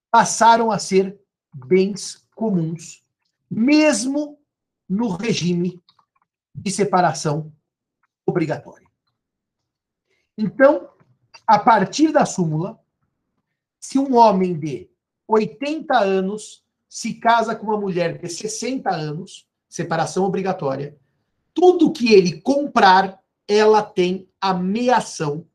passaram 0.10 0.72
a 0.72 0.80
ser 0.80 1.20
bens 1.54 2.28
comuns, 2.36 3.06
mesmo 3.50 4.40
no 4.90 5.10
regime 5.10 5.82
de 6.54 6.72
separação 6.72 7.54
obrigatória. 8.26 8.81
Então, 10.42 10.90
a 11.46 11.60
partir 11.60 12.12
da 12.12 12.26
súmula, 12.26 12.80
se 13.80 14.00
um 14.00 14.16
homem 14.16 14.58
de 14.58 14.90
80 15.28 15.96
anos 16.00 16.64
se 16.90 17.14
casa 17.14 17.56
com 17.56 17.68
uma 17.68 17.80
mulher 17.80 18.18
de 18.18 18.28
60 18.28 18.90
anos, 18.90 19.48
separação 19.70 20.24
obrigatória, 20.24 20.98
tudo 21.54 21.92
que 21.92 22.12
ele 22.12 22.42
comprar, 22.42 23.22
ela 23.48 23.84
tem 23.84 24.28
ameação 24.42 25.46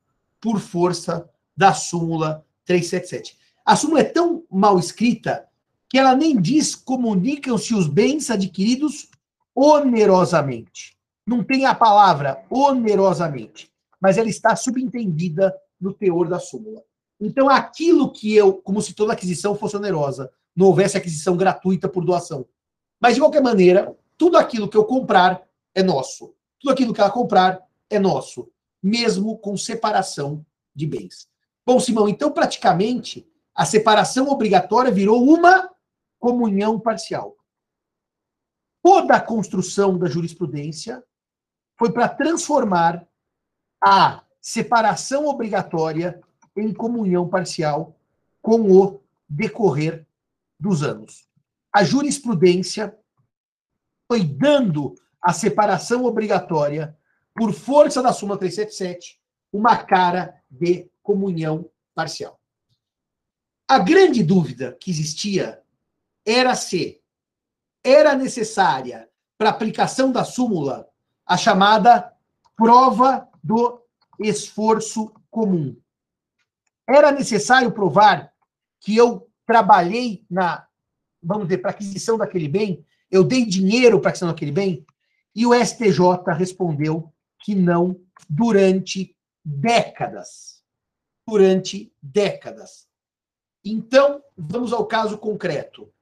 por 0.41 0.61
força 0.61 1.29
da 1.57 1.75
súmula 1.75 2.47
377. 2.65 3.37
A 3.65 3.75
súmula 3.75 4.01
é 4.01 4.05
tão 4.05 4.45
mal 4.49 4.79
escrita 4.79 5.49
que 5.89 5.99
ela 5.99 6.15
nem 6.15 6.41
diz 6.41 6.77
comunicam-se 6.77 7.75
os 7.75 7.89
bens 7.89 8.31
adquiridos 8.31 9.09
onerosamente. 9.53 10.97
Não 11.27 11.43
tem 11.43 11.67
a 11.67 11.75
palavra 11.75 12.45
onerosamente, 12.49 13.69
mas 14.01 14.19
ela 14.19 14.29
está 14.29 14.55
subentendida 14.55 15.55
no 15.81 15.93
teor 15.93 16.29
da 16.29 16.39
súmula. 16.39 16.83
Então, 17.21 17.49
aquilo 17.49 18.13
que 18.13 18.35
eu, 18.35 18.55
como 18.55 18.83
se 18.83 18.95
toda 18.95 19.13
aquisição 19.13 19.55
fosse 19.55 19.77
onerosa, 19.77 20.31
não 20.55 20.67
houvesse 20.67 20.97
aquisição 20.97 21.37
gratuita 21.37 21.89
por 21.89 22.05
doação. 22.05 22.47
Mas, 23.01 23.15
de 23.15 23.21
qualquer 23.21 23.43
maneira, 23.43 23.97
tudo 24.17 24.37
aquilo 24.37 24.69
que 24.69 24.77
eu 24.77 24.85
comprar 24.85 25.43
é 25.75 25.83
nosso. 25.83 26.35
Tudo 26.59 26.73
aquilo 26.73 26.93
que 26.93 27.01
ela 27.01 27.11
comprar 27.11 27.63
é 27.89 27.99
nosso, 27.99 28.51
mesmo 28.83 29.39
com 29.39 29.57
separação 29.57 30.45
de 30.75 30.87
bens. 30.87 31.29
Bom, 31.65 31.81
Simão, 31.81 32.09
então, 32.09 32.31
praticamente, 32.31 33.29
a 33.55 33.65
separação 33.65 34.29
obrigatória 34.29 34.91
virou 34.91 35.23
uma 35.23 35.71
comunhão 36.19 36.79
parcial. 36.79 37.37
Toda 38.83 39.17
a 39.17 39.21
construção 39.21 39.99
da 39.99 40.09
jurisprudência 40.09 41.03
foi 41.79 41.93
para 41.93 42.09
transformar 42.09 43.07
a 43.83 44.23
separação 44.41 45.27
obrigatória 45.27 46.21
em 46.57 46.73
comunhão 46.73 47.29
parcial 47.29 47.97
com 48.41 48.71
o 48.71 49.01
decorrer 49.29 50.07
dos 50.59 50.83
anos. 50.83 51.29
A 51.73 51.85
jurisprudência 51.85 52.97
foi 54.09 54.25
dando 54.25 54.95
a 55.21 55.33
separação 55.33 56.05
obrigatória, 56.05 56.97
por 57.35 57.53
força 57.53 58.03
da 58.03 58.13
súmula 58.13 58.39
377, 58.39 59.21
uma 59.53 59.77
cara 59.77 60.41
de 60.51 60.89
comunhão 61.03 61.69
parcial. 61.95 62.41
A 63.69 63.79
grande 63.79 64.23
dúvida 64.23 64.77
que 64.81 64.91
existia 64.91 65.61
era 66.25 66.55
se 66.55 67.03
era 67.85 68.15
necessária 68.15 69.09
para 69.37 69.51
aplicação 69.51 70.11
da 70.11 70.25
súmula 70.25 70.89
a 71.27 71.37
chamada 71.37 72.13
prova 72.57 73.29
do 73.47 73.81
esforço 74.19 75.13
comum 75.31 75.77
era 76.87 77.11
necessário 77.11 77.73
provar 77.73 78.33
que 78.81 78.97
eu 78.97 79.29
trabalhei 79.45 80.25
na, 80.31 80.67
vamos 81.23 81.49
dizer, 81.49 81.59
para 81.59 81.71
aquisição 81.71 82.17
daquele 82.17 82.49
bem, 82.49 82.85
eu 83.11 83.25
dei 83.25 83.45
dinheiro 83.45 84.01
para 84.01 84.11
aquisição 84.11 84.29
daquele 84.29 84.53
bem, 84.53 84.87
e 85.35 85.45
o 85.45 85.53
STJ 85.53 86.33
respondeu 86.37 87.13
que 87.41 87.55
não 87.55 88.01
durante 88.29 89.15
décadas. 89.45 90.63
Durante 91.27 91.93
décadas. 92.01 92.87
Então, 93.65 94.23
vamos 94.37 94.73
ao 94.73 94.87
caso 94.87 95.19
concreto. 95.19 95.93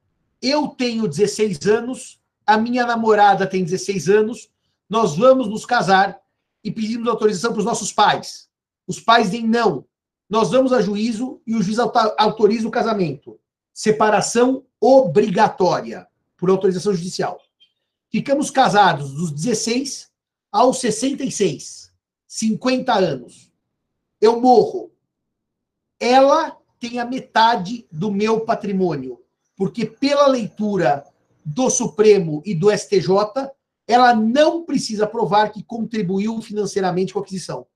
Eu 0.41 0.67
tenho 0.67 1.07
16 1.07 1.65
anos, 1.65 2.21
a 2.45 2.57
minha 2.57 2.85
namorada 2.85 3.47
tem 3.47 3.63
16 3.63 4.07
anos, 4.09 4.51
nós 4.87 5.17
vamos 5.17 5.47
nos 5.47 5.65
casar 5.65 6.19
e 6.65 6.71
pedimos 6.71 7.07
autorização 7.07 7.51
para 7.51 7.59
os 7.59 7.65
nossos 7.65 7.93
pais. 7.93 8.49
Os 8.85 8.99
pais 8.99 9.31
dizem 9.31 9.47
não 9.47 9.85
nós 10.29 10.51
vamos 10.51 10.73
a 10.73 10.81
juízo 10.81 11.39
e 11.45 11.55
o 11.55 11.61
juiz 11.61 11.77
autoriza 11.79 12.67
o 12.67 12.71
casamento. 12.71 13.39
Separação 13.73 14.65
obrigatória, 14.79 16.07
por 16.37 16.49
autorização 16.49 16.93
judicial. 16.93 17.39
Ficamos 18.09 18.49
casados 18.49 19.13
dos 19.13 19.31
16 19.31 20.09
aos 20.51 20.79
66, 20.79 21.91
50 22.27 22.93
anos. 22.93 23.51
Eu 24.19 24.39
morro. 24.41 24.91
Ela 25.99 26.57
tem 26.79 26.99
a 26.99 27.05
metade 27.05 27.85
do 27.91 28.11
meu 28.11 28.41
patrimônio, 28.41 29.21
porque 29.55 29.85
pela 29.85 30.27
leitura 30.27 31.05
do 31.43 31.69
Supremo 31.69 32.41
e 32.45 32.55
do 32.55 32.75
STJ, 32.75 33.09
ela 33.87 34.15
não 34.15 34.65
precisa 34.65 35.05
provar 35.05 35.51
que 35.51 35.63
contribuiu 35.63 36.41
financeiramente 36.41 37.13
com 37.13 37.19
a 37.19 37.21
aquisição. 37.21 37.67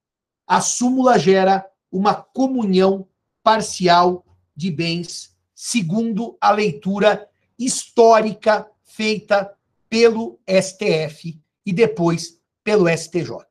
A 0.47 0.59
súmula 0.61 1.19
gera 1.19 1.69
uma 1.91 2.15
comunhão 2.15 3.07
parcial 3.43 4.25
de 4.55 4.71
bens, 4.71 5.35
segundo 5.53 6.37
a 6.41 6.51
leitura 6.51 7.29
histórica 7.57 8.69
feita 8.83 9.55
pelo 9.89 10.39
STF 10.47 11.39
e 11.65 11.73
depois 11.73 12.39
pelo 12.63 12.87
STJ. 12.89 13.45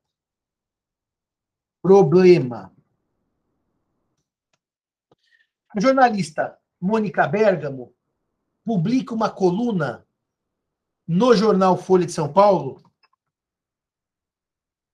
Problema. 1.81 2.73
A 5.69 5.79
jornalista 5.79 6.57
Mônica 6.81 7.27
Bergamo 7.27 7.93
publica 8.65 9.13
uma 9.13 9.29
coluna 9.29 10.05
no 11.09 11.33
jornal 11.33 11.75
Folha 11.75 12.05
de 12.05 12.11
São 12.11 12.31
Paulo 12.31 12.83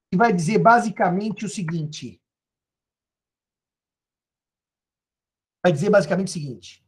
que 0.09 0.17
vai 0.17 0.31
dizer 0.31 0.59
basicamente 0.59 1.43
o 1.43 1.49
seguinte. 1.49 2.23
Vai 5.61 5.73
dizer 5.73 5.89
basicamente 5.89 6.29
o 6.29 6.31
seguinte. 6.31 6.87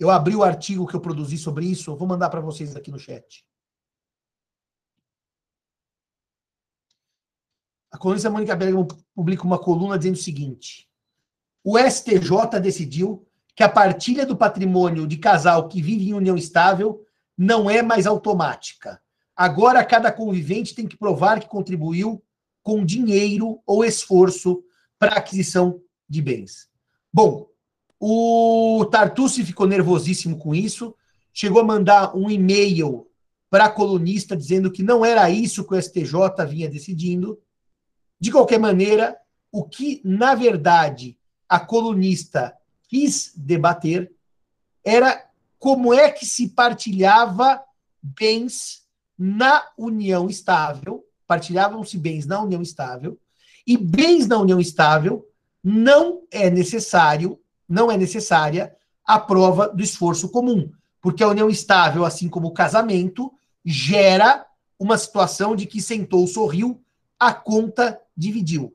Eu 0.00 0.10
abri 0.10 0.34
o 0.34 0.42
artigo 0.42 0.84
que 0.84 0.96
eu 0.96 1.00
produzi 1.00 1.38
sobre 1.38 1.64
isso, 1.64 1.92
eu 1.92 1.96
vou 1.96 2.08
mandar 2.08 2.28
para 2.28 2.40
vocês 2.40 2.74
aqui 2.74 2.90
no 2.90 2.98
chat. 2.98 3.46
A 7.92 7.98
colunista 7.98 8.30
Mônica 8.30 8.56
Bergamo 8.56 8.88
publica 9.14 9.44
uma 9.44 9.62
coluna 9.62 9.96
dizendo 9.96 10.16
o 10.16 10.22
seguinte: 10.22 10.90
o 11.62 11.78
STJ 11.78 12.58
decidiu 12.60 13.29
que 13.54 13.62
a 13.62 13.68
partilha 13.68 14.24
do 14.24 14.36
patrimônio 14.36 15.06
de 15.06 15.16
casal 15.16 15.68
que 15.68 15.82
vive 15.82 16.08
em 16.08 16.14
união 16.14 16.36
estável 16.36 17.04
não 17.36 17.70
é 17.70 17.82
mais 17.82 18.06
automática. 18.06 19.00
Agora, 19.34 19.84
cada 19.84 20.12
convivente 20.12 20.74
tem 20.74 20.86
que 20.86 20.96
provar 20.96 21.40
que 21.40 21.48
contribuiu 21.48 22.22
com 22.62 22.84
dinheiro 22.84 23.60
ou 23.66 23.84
esforço 23.84 24.62
para 24.98 25.14
a 25.14 25.18
aquisição 25.18 25.80
de 26.08 26.20
bens. 26.20 26.68
Bom, 27.12 27.48
o 27.98 28.84
Tartucci 28.90 29.44
ficou 29.44 29.66
nervosíssimo 29.66 30.38
com 30.38 30.54
isso, 30.54 30.94
chegou 31.32 31.62
a 31.62 31.64
mandar 31.64 32.16
um 32.16 32.30
e-mail 32.30 33.06
para 33.48 33.64
a 33.64 33.70
colunista 33.70 34.36
dizendo 34.36 34.70
que 34.70 34.82
não 34.82 35.04
era 35.04 35.28
isso 35.30 35.66
que 35.66 35.74
o 35.74 35.82
STJ 35.82 36.46
vinha 36.48 36.68
decidindo. 36.68 37.38
De 38.18 38.30
qualquer 38.30 38.58
maneira, 38.58 39.16
o 39.50 39.64
que, 39.64 40.00
na 40.04 40.34
verdade, 40.34 41.18
a 41.48 41.58
colunista 41.58 42.54
quis 42.90 43.32
debater 43.36 44.12
era 44.84 45.30
como 45.60 45.94
é 45.94 46.10
que 46.10 46.26
se 46.26 46.48
partilhava 46.48 47.62
bens 48.02 48.82
na 49.16 49.62
união 49.78 50.28
estável, 50.28 51.04
partilhavam-se 51.26 51.96
bens 51.96 52.26
na 52.26 52.42
união 52.42 52.60
estável, 52.60 53.16
e 53.64 53.76
bens 53.76 54.26
na 54.26 54.38
união 54.38 54.58
estável 54.58 55.24
não 55.62 56.22
é 56.32 56.50
necessário, 56.50 57.38
não 57.68 57.92
é 57.92 57.96
necessária 57.96 58.74
a 59.04 59.18
prova 59.18 59.68
do 59.68 59.82
esforço 59.82 60.28
comum, 60.30 60.72
porque 61.00 61.22
a 61.22 61.28
união 61.28 61.48
estável, 61.48 62.04
assim 62.04 62.28
como 62.28 62.48
o 62.48 62.54
casamento, 62.54 63.32
gera 63.64 64.44
uma 64.78 64.98
situação 64.98 65.54
de 65.54 65.66
que 65.66 65.80
sentou, 65.80 66.26
sorriu, 66.26 66.82
a 67.18 67.32
conta 67.32 68.00
dividiu. 68.16 68.74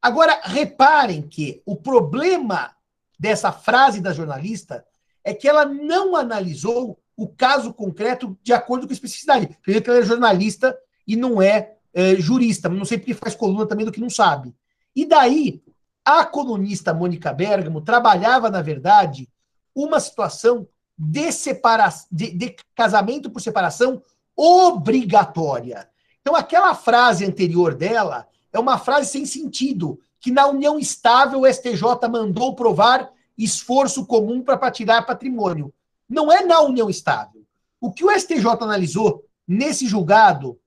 Agora, 0.00 0.40
reparem 0.44 1.22
que 1.22 1.60
o 1.66 1.76
problema 1.76 2.74
dessa 3.22 3.52
frase 3.52 4.00
da 4.00 4.12
jornalista 4.12 4.84
é 5.22 5.32
que 5.32 5.46
ela 5.46 5.64
não 5.64 6.16
analisou 6.16 6.98
o 7.16 7.28
caso 7.28 7.72
concreto 7.72 8.36
de 8.42 8.52
acordo 8.52 8.84
com 8.84 8.92
a 8.92 8.94
especificidade. 8.94 9.56
Primeiro 9.62 9.84
que 9.84 9.88
ela 9.88 10.00
é 10.00 10.04
jornalista 10.04 10.76
e 11.06 11.14
não 11.14 11.40
é, 11.40 11.76
é 11.94 12.16
jurista, 12.16 12.68
não 12.68 12.84
sei 12.84 12.98
porque 12.98 13.14
faz 13.14 13.36
coluna 13.36 13.64
também 13.64 13.86
do 13.86 13.92
que 13.92 14.00
não 14.00 14.10
sabe. 14.10 14.52
E 14.96 15.06
daí, 15.06 15.62
a 16.04 16.24
colunista 16.24 16.92
Mônica 16.92 17.32
Bergamo 17.32 17.80
trabalhava, 17.80 18.50
na 18.50 18.60
verdade, 18.60 19.28
uma 19.72 20.00
situação 20.00 20.66
de, 20.98 21.30
separa 21.30 21.88
de, 22.10 22.32
de 22.32 22.56
casamento 22.74 23.30
por 23.30 23.40
separação 23.40 24.02
obrigatória. 24.34 25.88
Então, 26.20 26.34
aquela 26.34 26.74
frase 26.74 27.24
anterior 27.24 27.72
dela 27.72 28.26
é 28.52 28.58
uma 28.58 28.78
frase 28.78 29.10
sem 29.10 29.24
sentido, 29.24 30.00
que 30.22 30.30
na 30.30 30.46
união 30.46 30.78
estável 30.78 31.40
o 31.40 31.52
STJ 31.52 32.08
mandou 32.08 32.54
provar 32.54 33.10
esforço 33.36 34.06
comum 34.06 34.40
para 34.40 34.70
tirar 34.70 35.02
patrimônio. 35.02 35.74
Não 36.08 36.30
é 36.30 36.44
na 36.44 36.60
união 36.60 36.88
estável. 36.88 37.44
O 37.80 37.92
que 37.92 38.04
o 38.04 38.10
STJ 38.10 38.46
analisou 38.60 39.26
nesse 39.46 39.86
julgado, 39.88 40.58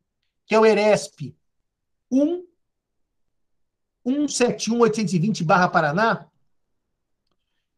que 0.46 0.54
é 0.54 0.60
o 0.60 0.65
ERESP 0.65 1.34
1 2.12 2.44
171-820-Paraná, 4.06 6.28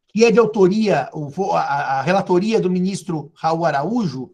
que 0.08 0.26
é 0.26 0.32
de 0.32 0.40
autoria, 0.40 1.12
a 1.54 2.02
relatoria 2.02 2.60
do 2.60 2.72
ministro 2.72 3.32
Raul 3.36 3.66
Araújo, 3.66 4.34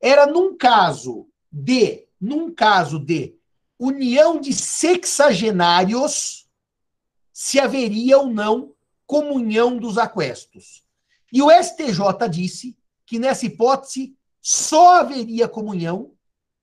era 0.00 0.26
num 0.26 0.56
caso 0.56 1.26
de, 1.50 2.06
num 2.20 2.54
caso 2.54 2.98
de 2.98 3.34
união 3.78 4.40
de 4.40 4.54
sexagenários 4.54 6.43
se 7.34 7.58
haveria 7.58 8.16
ou 8.16 8.28
não 8.28 8.72
comunhão 9.04 9.76
dos 9.76 9.98
aquestos. 9.98 10.84
E 11.32 11.42
o 11.42 11.50
STJ 11.50 12.28
disse 12.30 12.76
que 13.04 13.18
nessa 13.18 13.44
hipótese 13.44 14.16
só 14.40 15.00
haveria 15.00 15.48
comunhão 15.48 16.12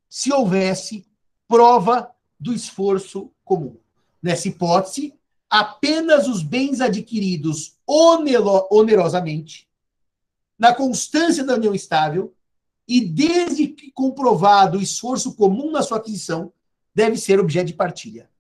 se 0.10 0.32
houvesse 0.32 1.06
prova 1.46 2.10
do 2.40 2.54
esforço 2.54 3.30
comum. 3.44 3.76
Nessa 4.24 4.48
hipótese, 4.48 5.14
apenas 5.50 6.30
os 6.30 6.42
bens 6.42 6.80
adquiridos 6.80 7.78
onerosamente, 7.86 9.68
na 10.58 10.74
constância 10.74 11.44
da 11.44 11.56
união 11.56 11.76
estável, 11.76 12.34
e 12.88 13.02
desde 13.02 13.68
que 13.68 13.92
comprovado 13.92 14.78
o 14.78 14.82
esforço 14.82 15.36
comum 15.36 15.70
na 15.70 15.82
sua 15.82 15.98
aquisição, 15.98 16.54
deve 16.96 17.18
ser 17.18 17.40
objeto 17.40 17.68
de 17.68 17.74
partilha. 17.74 18.31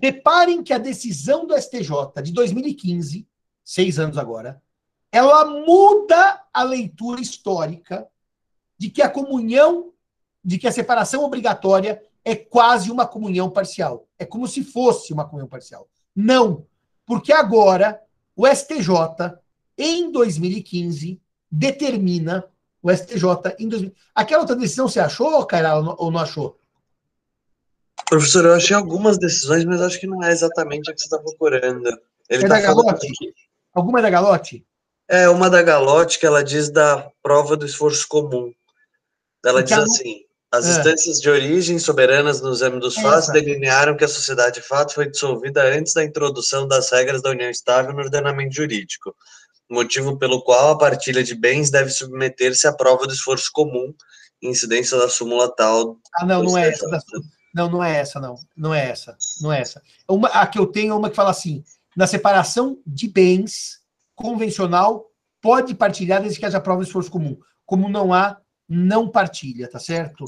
Reparem 0.00 0.62
que 0.62 0.72
a 0.72 0.78
decisão 0.78 1.46
do 1.46 1.54
STJ 1.54 2.22
de 2.22 2.32
2015, 2.32 3.26
seis 3.64 3.98
anos 3.98 4.16
agora, 4.16 4.62
ela 5.12 5.44
muda 5.44 6.42
a 6.52 6.62
leitura 6.62 7.20
histórica 7.20 8.06
de 8.78 8.88
que 8.88 9.02
a 9.02 9.10
comunhão, 9.10 9.92
de 10.42 10.58
que 10.58 10.66
a 10.66 10.72
separação 10.72 11.24
obrigatória 11.24 12.02
é 12.24 12.34
quase 12.34 12.90
uma 12.90 13.06
comunhão 13.06 13.50
parcial. 13.50 14.08
É 14.18 14.24
como 14.24 14.46
se 14.46 14.62
fosse 14.62 15.12
uma 15.12 15.26
comunhão 15.26 15.48
parcial. 15.48 15.88
Não, 16.14 16.66
porque 17.04 17.32
agora 17.32 18.00
o 18.36 18.46
STJ, 18.46 19.36
em 19.76 20.10
2015, 20.10 21.20
determina 21.50 22.44
o 22.82 22.90
STJ 22.90 23.56
em 23.58 23.68
2015. 23.68 23.94
Aquela 24.14 24.42
outra 24.42 24.56
decisão 24.56 24.88
você 24.88 25.00
achou, 25.00 25.44
Caira, 25.44 25.76
ou 25.76 26.10
não 26.10 26.20
achou? 26.20 26.59
Professor, 28.08 28.44
eu 28.44 28.54
achei 28.54 28.74
algumas 28.74 29.18
decisões, 29.18 29.64
mas 29.64 29.80
acho 29.80 30.00
que 30.00 30.06
não 30.06 30.22
é 30.22 30.32
exatamente 30.32 30.90
a 30.90 30.94
que 30.94 31.00
você 31.00 31.06
está 31.06 31.18
procurando. 31.18 31.88
Ele 32.28 32.44
é 32.44 32.48
tá 32.48 32.54
da 32.54 32.60
Galote? 32.60 33.06
Que... 33.06 33.32
Alguma 33.74 33.98
é 34.00 34.02
da 34.02 34.10
Galote? 34.10 34.64
É, 35.08 35.28
uma 35.28 35.50
da 35.50 35.62
Galote 35.62 36.18
que 36.18 36.26
ela 36.26 36.42
diz 36.42 36.70
da 36.70 37.10
prova 37.22 37.56
do 37.56 37.66
esforço 37.66 38.06
comum. 38.08 38.52
Ela 39.44 39.62
diz 39.62 39.76
assim: 39.76 40.24
as 40.52 40.66
é. 40.66 40.70
instâncias 40.70 41.20
de 41.20 41.30
origem 41.30 41.78
soberanas 41.78 42.40
no 42.40 42.52
exame 42.52 42.80
dos 42.80 42.96
fatos 42.96 43.28
delinearam 43.28 43.96
que 43.96 44.04
a 44.04 44.08
sociedade 44.08 44.60
de 44.60 44.66
fato 44.66 44.94
foi 44.94 45.08
dissolvida 45.08 45.62
antes 45.62 45.94
da 45.94 46.04
introdução 46.04 46.66
das 46.66 46.90
regras 46.90 47.22
da 47.22 47.30
união 47.30 47.48
estável 47.48 47.92
no 47.92 48.00
ordenamento 48.00 48.54
jurídico, 48.54 49.14
motivo 49.70 50.18
pelo 50.18 50.42
qual 50.42 50.70
a 50.70 50.78
partilha 50.78 51.22
de 51.22 51.36
bens 51.36 51.70
deve 51.70 51.90
submeter-se 51.90 52.66
à 52.66 52.72
prova 52.72 53.06
do 53.06 53.12
esforço 53.12 53.50
comum, 53.52 53.94
incidência 54.42 54.98
da 54.98 55.08
súmula 55.08 55.54
tal. 55.54 55.96
Ah, 56.14 56.26
não, 56.26 56.42
não 56.42 56.58
é 56.58 56.68
essa. 56.68 56.88
Da, 56.88 57.00
não, 57.54 57.68
não 57.68 57.82
é 57.82 57.98
essa, 57.98 58.20
não. 58.20 58.36
Não 58.56 58.74
é 58.74 58.88
essa. 58.88 59.16
Não 59.40 59.52
é 59.52 59.60
essa. 59.60 59.82
Uma, 60.08 60.28
a 60.28 60.46
que 60.46 60.58
eu 60.58 60.66
tenho 60.66 60.92
é 60.92 60.94
uma 60.94 61.10
que 61.10 61.16
fala 61.16 61.30
assim: 61.30 61.64
na 61.96 62.06
separação 62.06 62.80
de 62.86 63.08
bens 63.08 63.80
convencional, 64.14 65.10
pode 65.40 65.74
partilhar 65.74 66.20
desde 66.20 66.38
que 66.38 66.46
haja 66.46 66.60
prova 66.60 66.82
de 66.82 66.88
esforço 66.88 67.10
comum. 67.10 67.38
Como 67.66 67.88
não 67.88 68.12
há, 68.12 68.40
não 68.68 69.08
partilha, 69.08 69.68
tá 69.68 69.78
certo? 69.78 70.24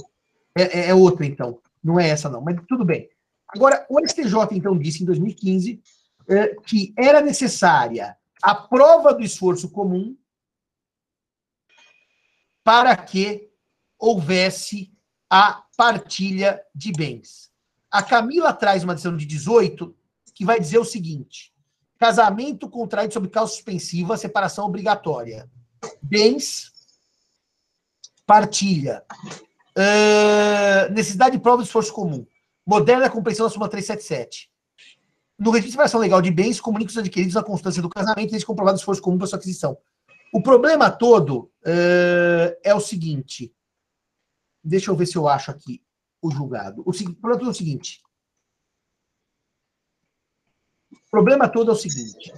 É, 0.56 0.80
é, 0.80 0.88
é 0.88 0.94
outra, 0.94 1.24
então. 1.24 1.60
Não 1.82 1.98
é 1.98 2.08
essa, 2.08 2.28
não. 2.28 2.40
Mas 2.40 2.56
tudo 2.68 2.84
bem. 2.84 3.08
Agora, 3.48 3.84
o 3.88 4.00
STJ, 4.00 4.34
então, 4.52 4.78
disse 4.78 5.02
em 5.02 5.06
2015 5.06 5.82
é, 6.28 6.54
que 6.66 6.94
era 6.96 7.20
necessária 7.20 8.16
a 8.42 8.54
prova 8.54 9.12
do 9.12 9.22
esforço 9.22 9.70
comum 9.70 10.16
para 12.64 12.96
que 12.96 13.50
houvesse 13.98 14.91
a 15.32 15.64
partilha 15.78 16.62
de 16.74 16.92
bens. 16.92 17.50
A 17.90 18.02
Camila 18.02 18.52
traz 18.52 18.84
uma 18.84 18.92
decisão 18.92 19.16
de 19.16 19.24
18 19.24 19.96
que 20.34 20.44
vai 20.44 20.60
dizer 20.60 20.76
o 20.76 20.84
seguinte: 20.84 21.54
casamento 21.98 22.68
contraído 22.68 23.14
sob 23.14 23.28
causa 23.30 23.54
suspensiva, 23.54 24.18
separação 24.18 24.66
obrigatória. 24.66 25.50
Bens, 26.02 26.70
partilha. 28.26 29.02
Uh, 29.70 30.92
necessidade 30.92 31.38
de 31.38 31.42
prova 31.42 31.62
de 31.62 31.68
esforço 31.68 31.94
comum. 31.94 32.26
Moderna 32.66 33.08
compreensão 33.08 33.46
da 33.46 33.50
súmula 33.50 33.70
377. 33.70 34.50
No 35.38 35.50
regime 35.50 35.68
de 35.68 35.72
separação 35.72 35.98
legal 35.98 36.20
de 36.20 36.30
bens, 36.30 36.60
comunica 36.60 36.90
os 36.90 36.98
adquiridos 36.98 37.34
na 37.34 37.42
constância 37.42 37.80
do 37.80 37.88
casamento 37.88 38.30
desde 38.30 38.44
comprovado 38.46 38.76
esforço 38.76 39.00
comum 39.00 39.16
para 39.16 39.26
sua 39.26 39.38
aquisição. 39.38 39.78
O 40.30 40.42
problema 40.42 40.90
todo 40.90 41.50
uh, 41.64 42.54
é 42.62 42.74
o 42.74 42.80
seguinte: 42.80 43.50
Deixa 44.62 44.90
eu 44.90 44.96
ver 44.96 45.06
se 45.06 45.16
eu 45.16 45.26
acho 45.26 45.50
aqui 45.50 45.82
o 46.20 46.30
julgado. 46.30 46.82
O 46.86 46.92
problema 46.92 47.38
todo 47.38 47.46
é 47.46 47.50
o 47.50 47.54
seguinte. 47.54 48.02
O 50.92 51.10
problema 51.10 51.48
todo 51.48 51.70
é 51.70 51.74
o 51.74 51.76
seguinte. 51.76 52.32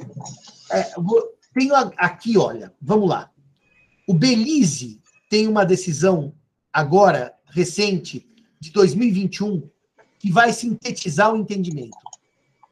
É, 0.71 0.95
vou, 1.01 1.23
tenho 1.53 1.75
aqui, 1.77 2.37
olha, 2.39 2.75
vamos 2.81 3.09
lá. 3.09 3.31
O 4.09 4.15
Belize 4.15 5.01
tem 5.31 5.47
uma 5.47 5.65
decisão 5.65 6.35
agora, 6.73 7.35
recente, 7.47 8.27
de 8.59 8.71
2021, 8.73 9.69
que 10.19 10.33
vai 10.33 10.53
sintetizar 10.53 11.33
o 11.33 11.37
entendimento. 11.37 11.97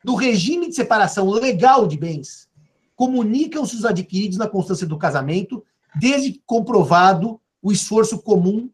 No 0.04 0.14
regime 0.14 0.68
de 0.68 0.74
separação 0.74 1.30
legal 1.30 1.86
de 1.86 1.96
bens, 1.96 2.48
comunicam-se 2.96 3.76
os 3.76 3.84
adquiridos 3.84 4.38
na 4.38 4.48
constância 4.48 4.86
do 4.86 4.98
casamento, 4.98 5.64
desde 5.94 6.42
comprovado 6.44 7.40
o 7.60 7.70
esforço 7.70 8.20
comum 8.20 8.70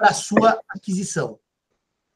para 0.00 0.14
sua 0.14 0.58
aquisição. 0.66 1.38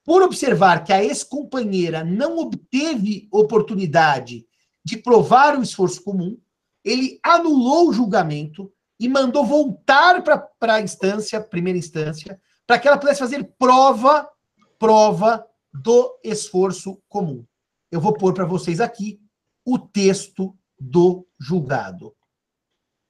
Por 0.02 0.22
observar 0.22 0.84
que 0.84 0.92
a 0.92 1.04
ex-companheira 1.04 2.02
não 2.02 2.38
obteve 2.38 3.28
oportunidade 3.30 4.46
de 4.82 4.96
provar 4.96 5.58
o 5.58 5.62
esforço 5.62 6.02
comum, 6.02 6.40
ele 6.82 7.20
anulou 7.22 7.90
o 7.90 7.92
julgamento 7.92 8.72
e 8.98 9.06
mandou 9.06 9.44
voltar 9.44 10.22
para 10.22 10.74
a 10.76 10.80
instância, 10.80 11.38
primeira 11.42 11.78
instância, 11.78 12.40
para 12.66 12.78
que 12.78 12.88
ela 12.88 12.96
pudesse 12.96 13.20
fazer 13.20 13.44
prova, 13.58 14.30
prova 14.78 15.46
do 15.70 16.18
esforço 16.24 16.98
comum. 17.06 17.44
Eu 17.92 18.00
vou 18.00 18.14
pôr 18.14 18.32
para 18.32 18.46
vocês 18.46 18.80
aqui 18.80 19.20
o 19.62 19.78
texto 19.78 20.56
do 20.80 21.26
julgado. 21.38 22.16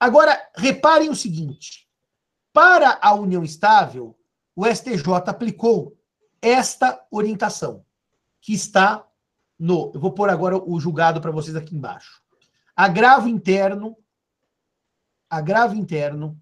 Agora, 0.01 0.37
reparem 0.57 1.11
o 1.11 1.17
seguinte: 1.17 1.89
para 2.53 2.99
a 3.01 3.15
união 3.15 3.45
estável, 3.45 4.17
o 4.55 4.67
STJ 4.67 5.13
aplicou 5.27 5.97
esta 6.41 7.05
orientação, 7.11 7.85
que 8.41 8.53
está 8.53 9.05
no. 9.59 9.91
Eu 9.95 10.01
vou 10.01 10.13
pôr 10.13 10.31
agora 10.31 10.57
o 10.57 10.79
julgado 10.79 11.21
para 11.21 11.31
vocês 11.31 11.57
aqui 11.57 11.75
embaixo. 11.75 12.23
Agravo 12.77 13.29
interno, 13.29 13.97
agravo 15.29 15.75
interno, 15.75 16.41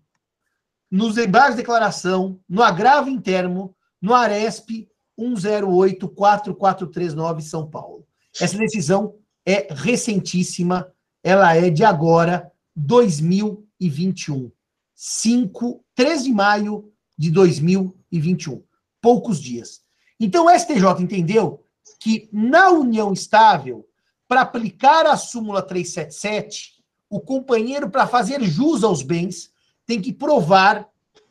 nos 0.90 1.16
embargos 1.16 1.52
de 1.52 1.62
declaração, 1.62 2.38
no 2.48 2.62
agravo 2.62 3.08
interno, 3.08 3.74
no 4.00 4.14
ARESP 4.14 4.90
10844339 5.18 7.40
São 7.40 7.68
Paulo. 7.68 8.06
Essa 8.40 8.56
decisão 8.58 9.16
é 9.44 9.66
recentíssima, 9.72 10.90
ela 11.22 11.54
é 11.56 11.68
de 11.70 11.84
agora, 11.84 12.50
2021. 12.74 14.50
5, 14.94 15.84
3 15.94 16.24
de 16.24 16.32
maio 16.32 16.91
de 17.16 17.30
2021. 17.30 18.62
Poucos 19.00 19.40
dias. 19.40 19.82
Então, 20.18 20.46
o 20.46 20.50
STJ 20.50 21.00
entendeu 21.00 21.64
que 21.98 22.28
na 22.32 22.70
união 22.70 23.12
estável, 23.12 23.88
para 24.28 24.42
aplicar 24.42 25.06
a 25.06 25.16
súmula 25.16 25.62
377, 25.62 26.82
o 27.10 27.20
companheiro, 27.20 27.90
para 27.90 28.06
fazer 28.06 28.42
jus 28.42 28.82
aos 28.82 29.02
bens, 29.02 29.52
tem 29.84 30.00
que 30.00 30.12
provar 30.12 30.88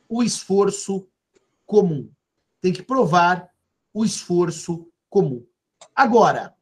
o 0.08 0.22
esforço 0.22 1.08
comum. 1.66 2.10
Tem 2.62 2.72
que 2.72 2.84
provar 2.84 3.50
o 3.94 4.06
esforço 4.06 4.88
comum. 5.10 5.46
Agora, 5.96 6.54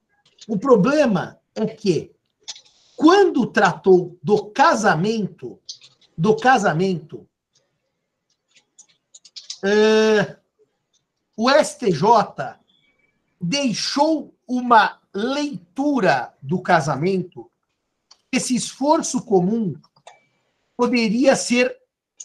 o 0.47 0.57
problema 0.57 1.39
é 1.53 1.65
que, 1.65 2.11
quando 2.95 3.45
tratou 3.45 4.17
do 4.23 4.45
casamento, 4.51 5.59
do 6.17 6.35
casamento, 6.35 7.28
uh, 9.63 10.37
o 11.35 11.49
STJ 11.49 12.57
deixou 13.39 14.33
uma 14.47 14.99
leitura 15.13 16.33
do 16.41 16.61
casamento, 16.61 17.49
esse 18.31 18.55
esforço 18.55 19.23
comum 19.23 19.73
poderia 20.75 21.35
ser 21.35 21.75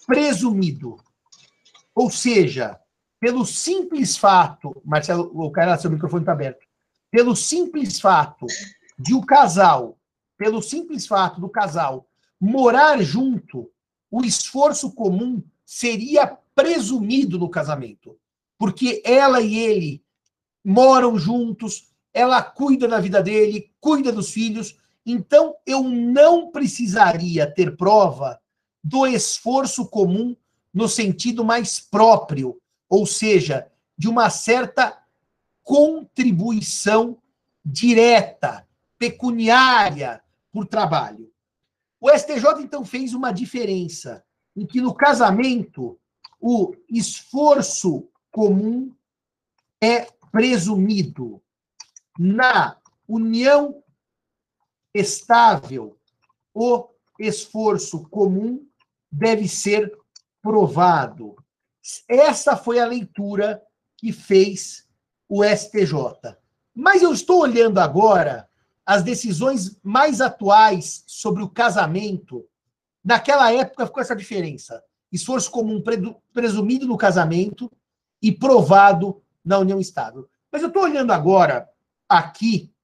presumido. 0.07 0.97
Ou 1.95 2.11
seja, 2.11 2.79
pelo 3.21 3.47
simples 3.47 4.17
fato, 4.17 4.81
Marcelo, 4.85 5.31
o 5.35 5.51
cara, 5.51 5.79
seu 5.79 5.91
microfone 5.91 6.23
está 6.23 6.33
aberto, 6.33 6.67
pelo 7.11 7.35
simples 7.37 8.01
fato 8.01 8.47
de 8.99 9.15
o 9.15 9.25
casal, 9.25 9.99
pelo 10.37 10.61
simples 10.61 11.07
fato 11.07 11.41
do 11.41 11.49
casal 11.49 12.07
morar 12.41 13.01
junto, 13.01 13.71
o 14.11 14.23
esforço 14.23 14.93
comum 14.93 15.43
seria 15.65 16.39
presumido 16.55 17.39
no 17.39 17.49
casamento, 17.49 18.17
porque 18.59 19.03
ela 19.05 19.41
e 19.41 19.57
ele 19.57 20.05
moram 20.65 21.19
juntos, 21.19 21.89
ela 22.13 22.43
cuida 22.43 22.89
da 22.89 23.01
vida 23.01 23.23
dele, 23.23 23.73
cuida 23.81 24.13
dos 24.13 24.31
filhos, 24.31 24.79
então 25.05 25.57
eu 25.67 25.83
não 25.83 26.51
precisaria 26.51 27.51
ter 27.51 27.77
prova 27.77 28.41
do 28.83 29.07
esforço 29.07 29.87
comum 29.89 30.37
no 30.73 30.89
sentido 30.89 31.45
mais 31.45 31.81
próprio, 31.81 32.61
ou 32.89 33.07
seja, 33.07 33.67
de 33.97 34.09
uma 34.09 34.31
certa 34.31 34.99
contribuição 35.63 37.19
direta, 37.65 38.67
pecuniária 38.99 40.23
por 40.53 40.67
trabalho. 40.67 41.31
O 42.01 42.11
STJ 42.11 42.61
então 42.61 42.85
fez 42.85 43.15
uma 43.15 43.33
diferença 43.33 44.23
em 44.55 44.67
que 44.67 44.81
no 44.81 44.95
casamento 44.95 45.99
o 46.47 46.77
esforço 46.91 48.07
comum 48.31 48.95
é 49.83 50.07
presumido. 50.31 51.43
Na 52.19 52.77
união 53.09 53.83
estável, 54.93 55.99
o 56.53 56.87
esforço 57.19 58.07
comum 58.11 58.63
deve 59.11 59.49
ser 59.49 59.91
provado. 60.43 61.35
Essa 62.07 62.59
foi 62.59 62.79
a 62.79 62.85
leitura 62.85 63.63
que 63.97 64.13
fez 64.13 64.87
o 65.27 65.43
STJ. 65.43 66.37
Mas 66.75 67.01
eu 67.01 67.15
estou 67.15 67.41
olhando 67.41 67.79
agora 67.79 68.47
as 68.85 69.03
decisões 69.03 69.81
mais 69.83 70.21
atuais 70.21 71.05
sobre 71.07 71.43
o 71.43 71.49
casamento. 71.49 72.47
Naquela 73.03 73.51
época 73.51 73.87
ficou 73.87 74.03
essa 74.03 74.15
diferença: 74.15 74.85
esforço 75.15 75.51
comum 75.51 75.83
presumido 76.33 76.87
no 76.89 76.99
casamento 76.99 77.71
e 78.21 78.33
provado 78.33 79.23
na 79.45 79.59
união 79.59 79.79
estável. 79.79 80.29
Mas 80.51 80.63
eu 80.63 80.69
estou 80.69 80.83
olhando 80.83 81.13
agora 81.13 81.71
aqui. 82.09 82.75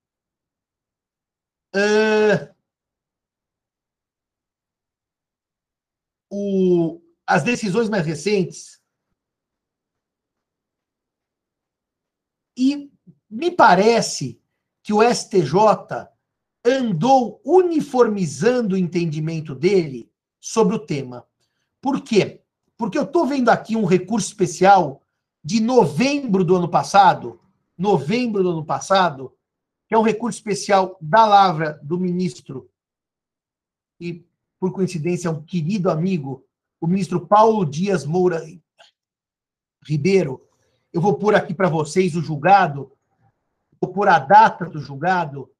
Uh, 1.74 2.54
o, 6.30 7.00
as 7.26 7.42
decisões 7.42 7.88
mais 7.88 8.06
recentes. 8.06 8.80
E 12.56 12.92
me 13.28 13.50
parece 13.50 14.40
que 14.82 14.92
o 14.92 15.02
STJ 15.02 16.08
andou 16.64 17.40
uniformizando 17.44 18.74
o 18.74 18.78
entendimento 18.78 19.54
dele 19.54 20.12
sobre 20.38 20.76
o 20.76 20.86
tema. 20.86 21.29
Por 21.80 22.02
quê? 22.02 22.42
Porque 22.76 22.98
eu 22.98 23.04
estou 23.04 23.26
vendo 23.26 23.48
aqui 23.48 23.76
um 23.76 23.84
recurso 23.84 24.28
especial 24.28 25.02
de 25.42 25.60
novembro 25.60 26.44
do 26.44 26.56
ano 26.56 26.68
passado, 26.68 27.40
novembro 27.76 28.42
do 28.42 28.50
ano 28.50 28.64
passado, 28.64 29.34
que 29.88 29.94
é 29.94 29.98
um 29.98 30.02
recurso 30.02 30.38
especial 30.38 30.96
da 31.00 31.26
Lavra 31.26 31.80
do 31.82 31.98
ministro, 31.98 32.70
e 33.98 34.24
por 34.58 34.72
coincidência 34.72 35.28
é 35.28 35.30
um 35.30 35.42
querido 35.42 35.90
amigo, 35.90 36.44
o 36.80 36.86
ministro 36.86 37.26
Paulo 37.26 37.64
Dias 37.64 38.04
Moura 38.04 38.42
Ribeiro. 39.84 40.40
Eu 40.92 41.00
vou 41.00 41.14
pôr 41.14 41.34
aqui 41.34 41.54
para 41.54 41.68
vocês 41.68 42.16
o 42.16 42.22
julgado, 42.22 42.92
vou 43.80 43.92
pôr 43.92 44.08
a 44.08 44.18
data 44.18 44.66
do 44.66 44.80
julgado, 44.80 45.50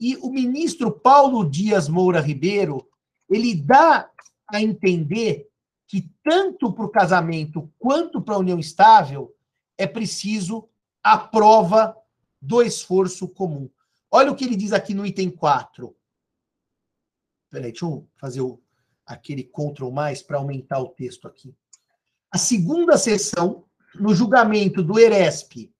e 0.00 0.16
o 0.16 0.30
ministro 0.30 0.90
Paulo 0.90 1.48
Dias 1.48 1.88
Moura 1.88 2.20
Ribeiro, 2.20 2.86
ele 3.28 3.54
dá 3.54 4.10
a 4.48 4.62
entender 4.62 5.47
que 5.88 6.12
tanto 6.22 6.72
para 6.72 6.84
o 6.84 6.90
casamento 6.90 7.72
quanto 7.78 8.20
para 8.20 8.34
a 8.34 8.38
união 8.38 8.60
estável 8.60 9.34
é 9.78 9.86
preciso 9.86 10.68
a 11.02 11.16
prova 11.16 11.96
do 12.40 12.62
esforço 12.62 13.26
comum. 13.26 13.70
Olha 14.10 14.30
o 14.30 14.36
que 14.36 14.44
ele 14.44 14.54
diz 14.54 14.72
aqui 14.72 14.92
no 14.92 15.06
item 15.06 15.30
4. 15.30 15.96
Peraí, 17.50 17.72
deixa 17.72 17.86
eu 17.86 18.06
fazer 18.18 18.42
o, 18.42 18.62
aquele 19.06 19.42
Ctrl 19.42 19.90
mais 19.90 20.22
para 20.22 20.36
aumentar 20.36 20.78
o 20.78 20.88
texto 20.88 21.26
aqui. 21.26 21.56
A 22.30 22.36
segunda 22.36 22.98
sessão, 22.98 23.64
no 23.94 24.14
julgamento 24.14 24.82
do 24.82 24.98
ERESP 24.98 25.72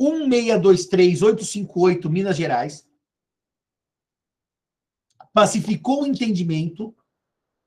1623858 0.00 2.08
Minas 2.08 2.36
Gerais, 2.36 2.88
pacificou 5.34 6.02
o 6.02 6.06
entendimento 6.06 6.95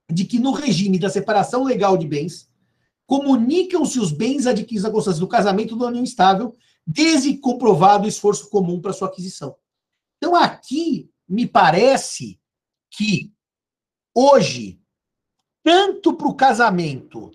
de 0.10 0.26
que 0.26 0.40
no 0.40 0.52
regime 0.52 0.98
da 0.98 1.10
separação 1.10 1.64
legal 1.64 1.98
de 1.98 2.08
bens, 2.08 2.50
comunicam-se 3.06 4.00
os 4.00 4.12
bens 4.12 4.48
adquiridos 4.48 4.84
na 4.84 4.92
constância 4.92 5.20
do 5.20 5.28
casamento 5.28 5.76
do 5.76 5.86
união 5.86 6.04
estável, 6.04 6.56
desde 6.86 7.38
comprovado 7.38 8.06
o 8.06 8.08
esforço 8.08 8.50
comum 8.50 8.82
para 8.82 8.94
sua 8.94 9.08
aquisição. 9.08 9.56
Então, 10.18 10.36
aqui, 10.36 11.10
me 11.28 11.48
parece 11.48 12.40
que 12.90 13.34
hoje, 14.14 14.82
tanto 15.64 16.14
para 16.16 16.28
o 16.28 16.36
casamento 16.36 17.32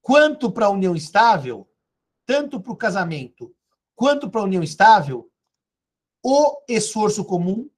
quanto 0.00 0.50
para 0.50 0.66
a 0.66 0.70
união 0.70 0.96
estável, 0.96 1.68
tanto 2.24 2.60
para 2.60 2.72
o 2.72 2.76
casamento 2.76 3.54
quanto 3.94 4.30
para 4.30 4.40
a 4.40 4.44
união 4.44 4.62
estável, 4.62 5.30
o 6.22 6.62
esforço 6.68 7.24
comum 7.24 7.70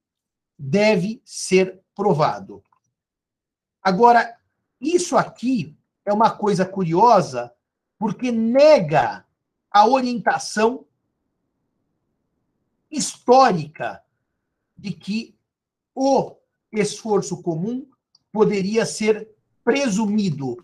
deve 0.57 1.21
ser 1.23 1.81
provado. 1.93 2.63
Agora, 3.89 4.37
isso 4.79 5.17
aqui 5.17 5.75
é 6.05 6.13
uma 6.13 6.29
coisa 6.29 6.63
curiosa, 6.63 7.51
porque 7.97 8.31
nega 8.31 9.25
a 9.71 9.87
orientação 9.87 10.85
histórica 12.91 13.99
de 14.77 14.91
que 14.91 15.35
o 15.95 16.35
esforço 16.71 17.41
comum 17.41 17.89
poderia 18.31 18.85
ser 18.85 19.27
presumido 19.63 20.63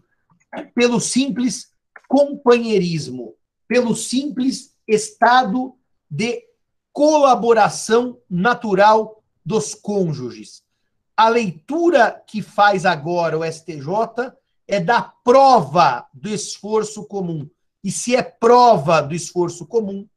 pelo 0.75 0.99
simples 0.99 1.73
companheirismo, 2.07 3.33
pelo 3.67 3.95
simples 3.95 4.77
estado 4.87 5.75
de 6.07 6.43
colaboração 6.93 8.19
natural 8.29 9.23
dos 9.43 9.73
cônjuges. 9.73 10.64
A 11.17 11.29
leitura 11.29 12.23
que 12.27 12.41
faz 12.41 12.85
agora 12.85 13.37
o 13.37 13.45
STJ 13.45 14.33
é 14.67 14.79
da 14.79 15.01
prova 15.01 16.07
do 16.13 16.27
esforço 16.27 17.05
comum. 17.05 17.49
E 17.83 17.91
se 17.91 18.15
é 18.15 18.21
prova 18.21 19.01
do 19.01 19.13
esforço 19.13 19.65
comum, 19.65 20.07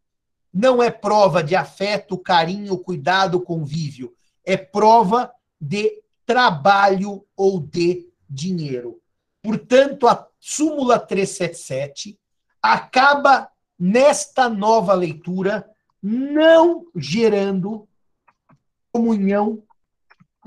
não 0.52 0.82
é 0.82 0.90
prova 0.90 1.42
de 1.42 1.54
afeto, 1.54 2.18
carinho, 2.18 2.76
cuidado, 2.78 3.40
convívio. 3.40 4.14
É 4.44 4.56
prova 4.56 5.30
de 5.60 6.02
trabalho 6.26 7.24
ou 7.36 7.60
de 7.60 8.08
dinheiro. 8.28 9.00
Portanto, 9.42 10.08
a 10.08 10.26
súmula 10.40 10.98
377 10.98 12.18
acaba 12.60 13.48
nesta 13.78 14.48
nova 14.48 14.94
leitura 14.94 15.68
não 16.02 16.86
gerando 16.96 17.88
comunhão 18.90 19.62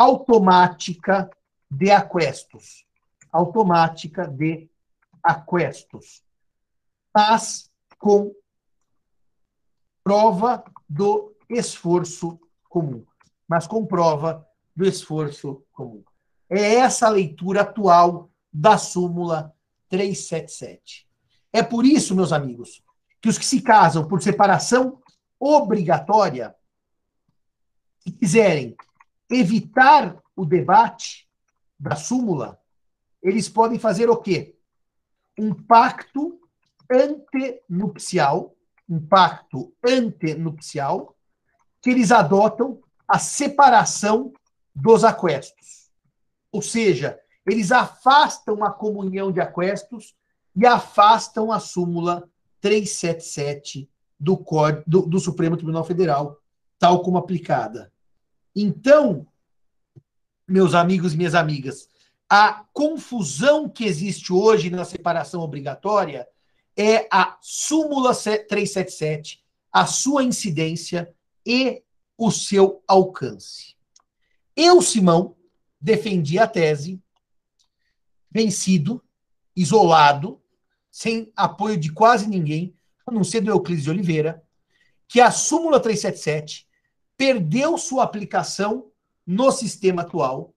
automática 0.01 1.29
de 1.69 1.91
aquestos. 1.91 2.85
Automática 3.31 4.27
de 4.27 4.67
aquestos. 5.21 6.23
Mas 7.13 7.69
com 7.99 8.33
prova 10.03 10.63
do 10.89 11.35
esforço 11.47 12.39
comum. 12.67 13.05
Mas 13.47 13.67
com 13.67 13.85
prova 13.85 14.47
do 14.75 14.85
esforço 14.85 15.63
comum. 15.71 16.03
É 16.49 16.75
essa 16.75 17.05
a 17.05 17.11
leitura 17.11 17.61
atual 17.61 18.31
da 18.51 18.77
súmula 18.79 19.53
377. 19.87 21.07
É 21.53 21.61
por 21.61 21.85
isso, 21.85 22.15
meus 22.15 22.33
amigos, 22.33 22.83
que 23.21 23.29
os 23.29 23.37
que 23.37 23.45
se 23.45 23.61
casam 23.61 24.07
por 24.07 24.21
separação 24.21 24.99
obrigatória, 25.39 26.55
se 27.99 28.11
quiserem 28.11 28.75
evitar 29.31 30.17
o 30.35 30.45
debate 30.45 31.27
da 31.79 31.95
súmula, 31.95 32.59
eles 33.21 33.47
podem 33.49 33.79
fazer 33.79 34.09
o 34.09 34.17
quê? 34.17 34.55
Um 35.39 35.53
pacto 35.53 36.39
antenupcial, 36.91 38.55
um 38.89 38.99
pacto 38.99 39.73
antenupcial, 39.83 41.15
que 41.81 41.89
eles 41.89 42.11
adotam 42.11 42.81
a 43.07 43.17
separação 43.17 44.33
dos 44.75 45.03
aquestos. 45.03 45.89
Ou 46.51 46.61
seja, 46.61 47.19
eles 47.45 47.71
afastam 47.71 48.63
a 48.63 48.71
comunhão 48.71 49.31
de 49.31 49.39
aquestos 49.39 50.15
e 50.55 50.65
afastam 50.65 51.51
a 51.51 51.59
súmula 51.59 52.29
377 52.59 53.89
do, 54.19 54.43
do, 54.85 55.01
do 55.03 55.19
Supremo 55.19 55.57
Tribunal 55.57 55.83
Federal, 55.83 56.37
tal 56.77 57.01
como 57.01 57.17
aplicada. 57.17 57.90
Então, 58.55 59.27
meus 60.47 60.73
amigos 60.73 61.15
minhas 61.15 61.35
amigas, 61.35 61.87
a 62.29 62.65
confusão 62.73 63.69
que 63.69 63.85
existe 63.85 64.31
hoje 64.31 64.69
na 64.69 64.85
separação 64.85 65.41
obrigatória 65.41 66.27
é 66.77 67.07
a 67.11 67.37
súmula 67.41 68.13
377, 68.13 69.43
a 69.71 69.85
sua 69.85 70.23
incidência 70.23 71.13
e 71.45 71.83
o 72.17 72.31
seu 72.31 72.83
alcance. 72.87 73.75
Eu, 74.55 74.81
Simão, 74.81 75.35
defendi 75.79 76.37
a 76.37 76.47
tese, 76.47 77.01
vencido, 78.29 79.03
isolado, 79.55 80.41
sem 80.89 81.31
apoio 81.35 81.77
de 81.77 81.91
quase 81.91 82.27
ninguém, 82.27 82.73
a 83.05 83.11
não 83.11 83.23
ser 83.23 83.41
do 83.41 83.51
Euclides 83.51 83.85
de 83.85 83.89
Oliveira, 83.89 84.43
que 85.07 85.19
a 85.19 85.31
súmula 85.31 85.79
377 85.79 86.67
perdeu 87.21 87.77
sua 87.77 88.03
aplicação 88.03 88.89
no 89.27 89.51
sistema 89.51 90.01
atual, 90.01 90.55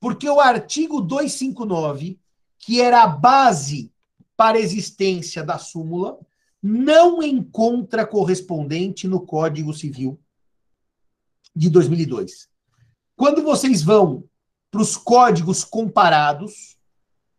porque 0.00 0.28
o 0.28 0.40
artigo 0.40 1.00
259, 1.00 2.18
que 2.58 2.80
era 2.80 3.04
a 3.04 3.06
base 3.06 3.92
para 4.36 4.58
a 4.58 4.60
existência 4.60 5.44
da 5.44 5.56
súmula, 5.56 6.18
não 6.60 7.22
encontra 7.22 8.04
correspondente 8.04 9.06
no 9.06 9.24
Código 9.24 9.72
Civil 9.72 10.20
de 11.54 11.70
2002. 11.70 12.48
Quando 13.14 13.44
vocês 13.44 13.80
vão 13.80 14.24
para 14.68 14.82
os 14.82 14.96
códigos 14.96 15.62
comparados, 15.62 16.76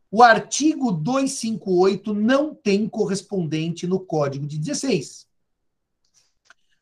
o 0.09 0.23
artigo 0.23 0.93
258 0.93 2.13
não 2.13 2.55
tem 2.55 2.87
correspondente 2.87 3.85
no 3.85 3.99
Código 3.99 4.47
de 4.47 4.57
16. 4.57 5.27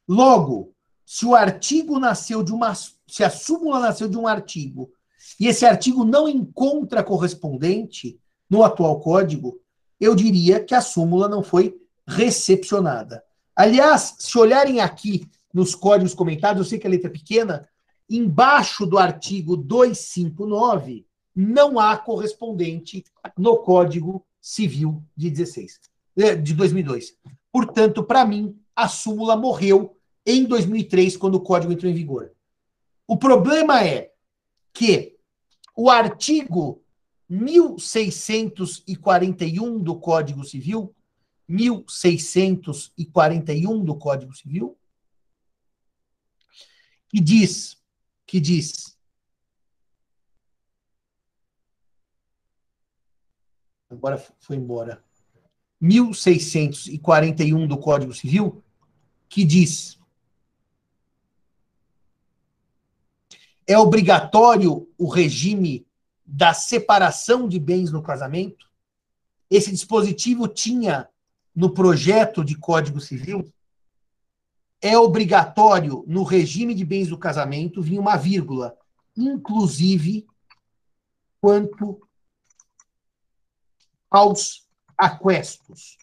Logo, 0.07 0.75
se 1.11 1.25
o 1.25 1.33
artigo 1.33 1.99
nasceu 1.99 2.43
de 2.43 2.53
uma. 2.53 2.71
Se 2.75 3.23
a 3.23 3.31
súmula 3.31 3.79
nasceu 3.79 4.07
de 4.07 4.15
um 4.15 4.27
artigo 4.27 4.91
e 5.39 5.47
esse 5.47 5.65
artigo 5.65 6.05
não 6.05 6.29
encontra 6.29 7.03
correspondente 7.03 8.19
no 8.47 8.63
atual 8.63 8.99
código, 8.99 9.59
eu 9.99 10.13
diria 10.13 10.63
que 10.63 10.75
a 10.75 10.81
súmula 10.81 11.27
não 11.27 11.41
foi 11.41 11.75
recepcionada. 12.07 13.23
Aliás, 13.55 14.17
se 14.19 14.37
olharem 14.37 14.81
aqui 14.81 15.27
nos 15.51 15.73
códigos 15.73 16.13
comentados, 16.13 16.61
eu 16.61 16.69
sei 16.69 16.77
que 16.77 16.85
a 16.85 16.89
letra 16.91 17.09
é 17.09 17.11
pequena, 17.11 17.67
embaixo 18.07 18.85
do 18.85 18.99
artigo 18.99 19.57
259, 19.57 21.07
não 21.35 21.79
há 21.79 21.97
correspondente 21.97 23.03
no 23.35 23.57
Código 23.57 24.23
Civil 24.39 25.03
de 25.17 25.31
16, 25.31 25.79
eh, 26.17 26.35
de 26.35 26.53
2002. 26.53 27.15
Portanto, 27.51 28.03
para 28.03 28.23
mim, 28.23 28.55
a 28.75 28.87
súmula 28.87 29.35
morreu 29.35 29.98
em 30.29 30.45
2003, 30.45 31.17
quando 31.17 31.35
o 31.35 31.41
código 31.41 31.73
entrou 31.73 31.91
em 31.91 31.95
vigor. 31.95 32.31
O 33.07 33.17
problema 33.17 33.83
é 33.83 34.13
que 34.71 35.17
o 35.75 35.89
artigo 35.89 36.83
1641 37.27 39.81
do 39.81 39.99
Código 39.99 40.45
Civil, 40.45 40.95
1641 41.47 43.83
do 43.83 43.95
Código 43.95 44.35
Civil, 44.35 44.77
que 47.07 47.19
diz, 47.19 47.81
que 48.27 48.39
diz 48.39 48.95
agora 53.89 54.23
foi 54.39 54.55
embora, 54.55 55.03
1641 55.81 57.67
do 57.67 57.79
Código 57.79 58.13
Civil, 58.13 58.63
que 59.27 59.43
diz: 59.43 59.98
é 63.69 63.77
obrigatório 63.77 64.89
o 64.97 65.07
regime 65.07 65.85
da 66.25 66.55
separação 66.55 67.47
de 67.47 67.59
bens 67.59 67.91
no 67.91 68.01
casamento? 68.01 68.67
Esse 69.47 69.69
dispositivo 69.69 70.47
tinha 70.47 71.07
no 71.55 71.71
projeto 71.71 72.43
de 72.43 72.55
Código 72.55 72.99
Civil? 72.99 73.53
É 74.81 74.97
obrigatório 74.97 76.03
no 76.07 76.23
regime 76.23 76.73
de 76.73 76.83
bens 76.83 77.09
do 77.09 77.17
casamento 77.17 77.79
vir 77.79 77.99
uma 77.99 78.17
vírgula, 78.17 78.75
inclusive 79.15 80.25
quanto 81.39 82.01
aos 84.09 84.67
aquestos. 84.97 85.99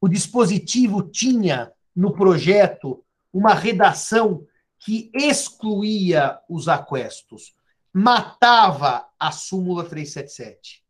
O 0.00 0.06
dispositivo 0.06 1.02
tinha 1.02 1.72
no 1.96 2.12
projeto 2.12 3.04
uma 3.32 3.54
redação 3.54 4.46
que 4.88 5.10
excluía 5.12 6.38
os 6.48 6.66
aquestos, 6.66 7.54
matava 7.92 9.06
a 9.20 9.30
súmula 9.30 9.84
377. 9.84 10.82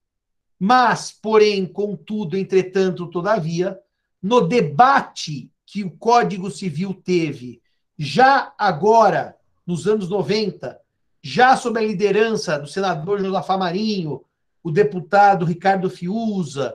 Mas, 0.57 1.11
porém, 1.11 1.67
contudo, 1.67 2.37
entretanto, 2.37 3.09
todavia, 3.09 3.77
no 4.23 4.43
debate 4.43 5.51
que 5.67 5.83
o 5.83 5.91
Código 5.91 6.49
Civil 6.49 6.95
teve 6.95 7.61
já 7.99 8.55
agora, 8.57 9.37
nos 9.67 9.89
anos 9.89 10.09
90, 10.09 10.81
já 11.21 11.57
sob 11.57 11.81
a 11.81 11.83
liderança 11.83 12.57
do 12.57 12.69
senador 12.69 13.21
Josafá 13.21 13.59
Marinho, 13.59 14.25
o 14.63 14.71
deputado 14.71 15.45
Ricardo 15.45 15.91
Fiuza, 15.91 16.73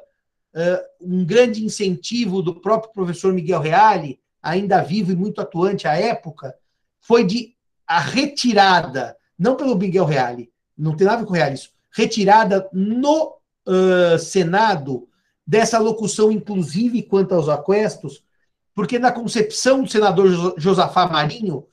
um 0.99 1.23
grande 1.23 1.63
incentivo 1.63 2.41
do 2.41 2.59
próprio 2.59 2.91
professor 2.91 3.31
Miguel 3.31 3.61
Reale, 3.61 4.19
ainda 4.41 4.83
vivo 4.83 5.13
e 5.13 5.15
muito 5.15 5.39
atuante 5.39 5.87
à 5.87 5.95
época, 5.95 6.53
foi 7.03 7.23
de 7.23 7.53
a 7.85 7.99
retirada, 7.99 9.15
não 9.37 9.55
pelo 9.55 9.75
Miguel 9.75 10.05
Reale, 10.05 10.51
não 10.75 10.95
tem 10.95 11.05
nada 11.05 11.17
a 11.17 11.21
ver 11.21 11.27
com 11.27 11.33
Reale 11.33 11.55
isso, 11.55 11.69
retirada 11.91 12.67
no 12.73 13.35
uh, 13.67 14.17
Senado 14.17 15.07
dessa 15.45 15.77
locução 15.77 16.31
inclusive 16.31 17.03
quanto 17.03 17.35
aos 17.35 17.49
aquestos, 17.49 18.23
porque 18.73 18.97
na 18.97 19.11
concepção 19.11 19.83
do 19.83 19.89
senador 19.89 20.55
Josafá 20.57 21.05
Marinho, 21.05 21.67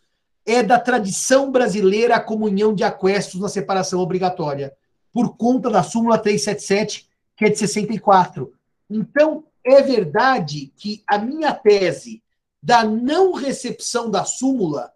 é 0.45 0.62
da 0.62 0.78
tradição 0.78 1.51
brasileira 1.51 2.16
a 2.16 2.20
comunhão 2.20 2.74
de 2.74 2.83
aquestos 2.83 3.41
na 3.41 3.49
separação 3.49 4.01
obrigatória, 4.01 4.74
por 5.12 5.37
conta 5.37 5.70
da 5.70 5.83
súmula 5.83 6.18
377, 6.18 7.09
que 7.37 7.45
é 7.45 7.51
de 7.51 7.59
64. 7.59 8.53
Então, 8.89 9.45
é 9.64 9.81
verdade 9.83 10.72
que 10.76 11.03
a 11.07 11.18
minha 11.18 11.55
tese 11.55 12.22
da 12.62 12.85
não 12.85 13.33
recepção 13.33 14.11
da 14.11 14.24
súmula 14.24 14.93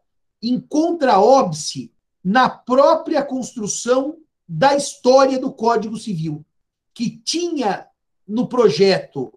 encontra 0.51 1.21
óbice 1.21 1.93
na 2.23 2.49
própria 2.49 3.23
construção 3.23 4.17
da 4.49 4.77
história 4.77 5.39
do 5.39 5.53
Código 5.53 5.97
Civil, 5.97 6.45
que 6.93 7.11
tinha 7.11 7.87
no 8.27 8.47
projeto 8.47 9.33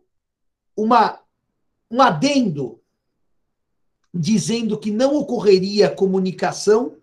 uma, 0.76 1.20
um 1.90 2.02
adendo 2.02 2.80
dizendo 4.14 4.78
que 4.78 4.92
não 4.92 5.16
ocorreria 5.16 5.90
comunicação 5.90 6.96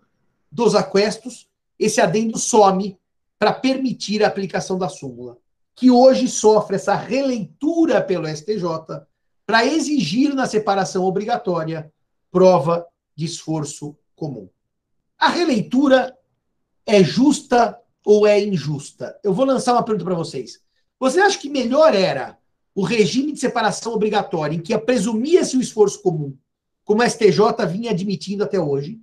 dos 0.51 0.75
aquestos, 0.75 1.47
esse 1.77 2.01
adendo 2.01 2.37
some 2.37 2.97
para 3.37 3.53
permitir 3.53 4.23
a 4.23 4.27
aplicação 4.27 4.77
da 4.77 4.89
súmula, 4.89 5.37
que 5.75 5.91
hoje 5.91 6.27
sofre 6.27 6.77
essa 6.77 6.95
releitura 6.95 8.01
pelo 8.01 8.27
STJ 8.27 8.63
para 9.45 9.65
exigir 9.65 10.33
na 10.33 10.47
separação 10.47 11.03
obrigatória 11.03 11.91
prova 12.31 12.85
de 13.15 13.25
esforço 13.25 13.95
comum. 14.15 14.49
A 15.17 15.29
releitura 15.29 16.17
é 16.85 17.03
justa 17.03 17.79
ou 18.05 18.27
é 18.27 18.39
injusta? 18.43 19.17
Eu 19.23 19.33
vou 19.33 19.45
lançar 19.45 19.73
uma 19.73 19.83
pergunta 19.83 20.05
para 20.05 20.15
vocês. 20.15 20.59
Você 20.99 21.19
acha 21.19 21.37
que 21.37 21.49
melhor 21.49 21.93
era 21.95 22.37
o 22.73 22.83
regime 22.83 23.31
de 23.31 23.39
separação 23.39 23.93
obrigatória, 23.93 24.55
em 24.55 24.61
que 24.61 24.77
presumia-se 24.77 25.55
o 25.55 25.61
esforço 25.61 26.01
comum, 26.01 26.37
como 26.83 27.01
a 27.01 27.09
STJ 27.09 27.65
vinha 27.67 27.91
admitindo 27.91 28.43
até 28.43 28.59
hoje? 28.59 28.99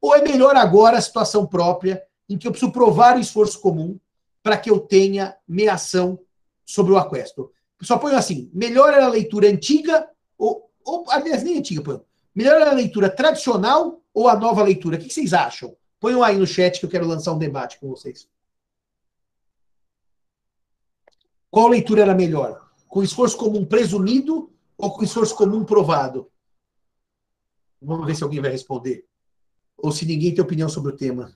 Ou 0.00 0.14
é 0.14 0.22
melhor 0.22 0.54
agora 0.54 0.98
a 0.98 1.00
situação 1.00 1.46
própria, 1.46 2.02
em 2.28 2.36
que 2.36 2.46
eu 2.46 2.50
preciso 2.50 2.70
provar 2.70 3.16
o 3.16 3.20
esforço 3.20 3.60
comum 3.60 3.98
para 4.42 4.58
que 4.58 4.70
eu 4.70 4.78
tenha 4.78 5.34
meação 5.48 6.18
sobre 6.64 6.92
o 6.92 6.98
aquesto? 6.98 7.50
Só 7.80 7.98
ponho 7.98 8.16
assim: 8.16 8.50
melhor 8.52 8.92
era 8.92 9.06
a 9.06 9.10
leitura 9.10 9.48
antiga, 9.48 10.08
ou, 10.38 10.70
ou 10.84 11.04
aliás, 11.10 11.42
nem 11.42 11.58
antiga, 11.58 11.82
põe. 11.82 12.00
Melhor 12.34 12.60
a 12.62 12.72
leitura 12.72 13.08
tradicional 13.08 14.02
ou 14.12 14.28
a 14.28 14.36
nova 14.36 14.62
leitura? 14.62 14.96
O 14.96 15.00
que 15.00 15.08
vocês 15.08 15.32
acham? 15.32 15.76
Ponham 16.00 16.22
aí 16.22 16.36
no 16.36 16.46
chat 16.46 16.80
que 16.80 16.86
eu 16.86 16.90
quero 16.90 17.06
lançar 17.06 17.32
um 17.32 17.38
debate 17.38 17.78
com 17.78 17.88
vocês. 17.88 18.28
Qual 21.50 21.68
leitura 21.68 22.02
era 22.02 22.14
melhor? 22.14 22.68
Com 22.88 23.02
esforço 23.02 23.36
comum 23.36 23.64
presumido 23.64 24.52
ou 24.76 24.92
com 24.92 25.04
esforço 25.04 25.36
comum 25.36 25.64
provado? 25.64 26.28
Vamos 27.80 28.06
ver 28.06 28.16
se 28.16 28.24
alguém 28.24 28.40
vai 28.40 28.50
responder. 28.50 29.06
Ou 29.76 29.92
se 29.92 30.04
ninguém 30.04 30.34
tem 30.34 30.42
opinião 30.42 30.68
sobre 30.68 30.92
o 30.92 30.96
tema. 30.96 31.32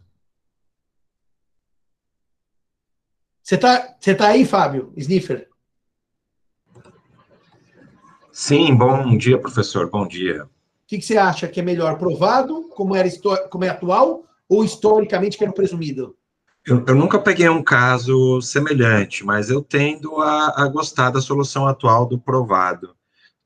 Você 3.43 3.55
está 3.55 3.97
você 3.99 4.15
tá 4.15 4.29
aí, 4.29 4.45
Fábio 4.45 4.93
Sniffer? 4.97 5.49
Sim, 8.33 8.77
bom 8.77 9.17
dia, 9.17 9.41
professor. 9.41 9.89
Bom 9.89 10.07
dia. 10.07 10.49
O 10.89 10.91
que, 10.91 10.97
que 10.97 11.05
você 11.05 11.19
acha 11.19 11.47
que 11.47 11.61
é 11.61 11.63
melhor? 11.63 11.99
Provado, 11.99 12.71
como, 12.71 12.97
era, 12.97 13.11
como 13.51 13.63
é 13.63 13.69
atual, 13.69 14.25
ou 14.49 14.65
historicamente, 14.65 15.37
que 15.37 15.45
era 15.45 15.53
presumido? 15.53 16.17
Eu, 16.65 16.83
eu, 16.87 16.95
nunca 16.95 17.19
peguei 17.19 17.47
um 17.47 17.63
caso 17.63 18.41
semelhante, 18.41 19.23
mas 19.23 19.51
eu 19.51 19.61
tendo 19.63 20.19
a, 20.23 20.63
a, 20.63 20.67
gostar 20.67 21.11
da 21.11 21.21
solução 21.21 21.69
atual 21.69 22.07
do 22.07 22.19
provado. 22.19 22.97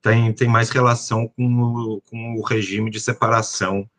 Tem, 0.00 0.32
tem 0.32 0.46
mais 0.46 0.70
relação 0.70 1.26
com 1.26 1.44
o, 1.44 2.00
com 2.08 2.36
o 2.36 2.44
regime 2.44 2.88
de 2.92 3.00
separação. 3.00 3.90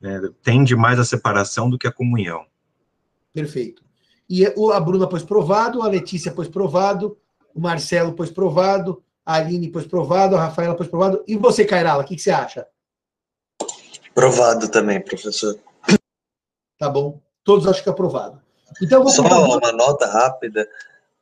Né? 0.00 0.20
Tende 0.42 0.74
mais 0.74 0.98
a 0.98 1.04
separação 1.04 1.70
do 1.70 1.78
que 1.78 1.86
a 1.86 1.92
comunhão. 1.92 2.44
Perfeito. 3.32 3.84
E 4.28 4.44
a 4.44 4.80
Bruna 4.80 5.08
pôs 5.08 5.22
provado, 5.22 5.80
a 5.80 5.86
Letícia 5.86 6.32
pôs 6.32 6.48
provado, 6.48 7.16
o 7.54 7.60
Marcelo 7.60 8.14
pôs 8.14 8.32
provado, 8.32 9.00
a 9.24 9.34
Aline 9.36 9.70
pôs 9.70 9.86
provado, 9.86 10.36
a 10.36 10.40
Rafaela 10.40 10.76
pôs 10.76 10.88
provado. 10.88 11.24
E 11.26 11.36
você, 11.36 11.64
Cairala, 11.64 12.02
o 12.02 12.06
que, 12.06 12.16
que 12.16 12.22
você 12.22 12.30
acha? 12.30 12.66
Provado 14.14 14.68
também, 14.68 15.00
professor. 15.00 15.58
Tá 16.78 16.88
bom. 16.88 17.20
Todos 17.42 17.66
acham 17.66 17.82
que 17.82 17.88
é 17.88 17.92
aprovado. 17.92 18.40
Então, 18.82 19.06
Só 19.08 19.22
uma 19.22 19.72
nota 19.72 20.06
rápida. 20.06 20.68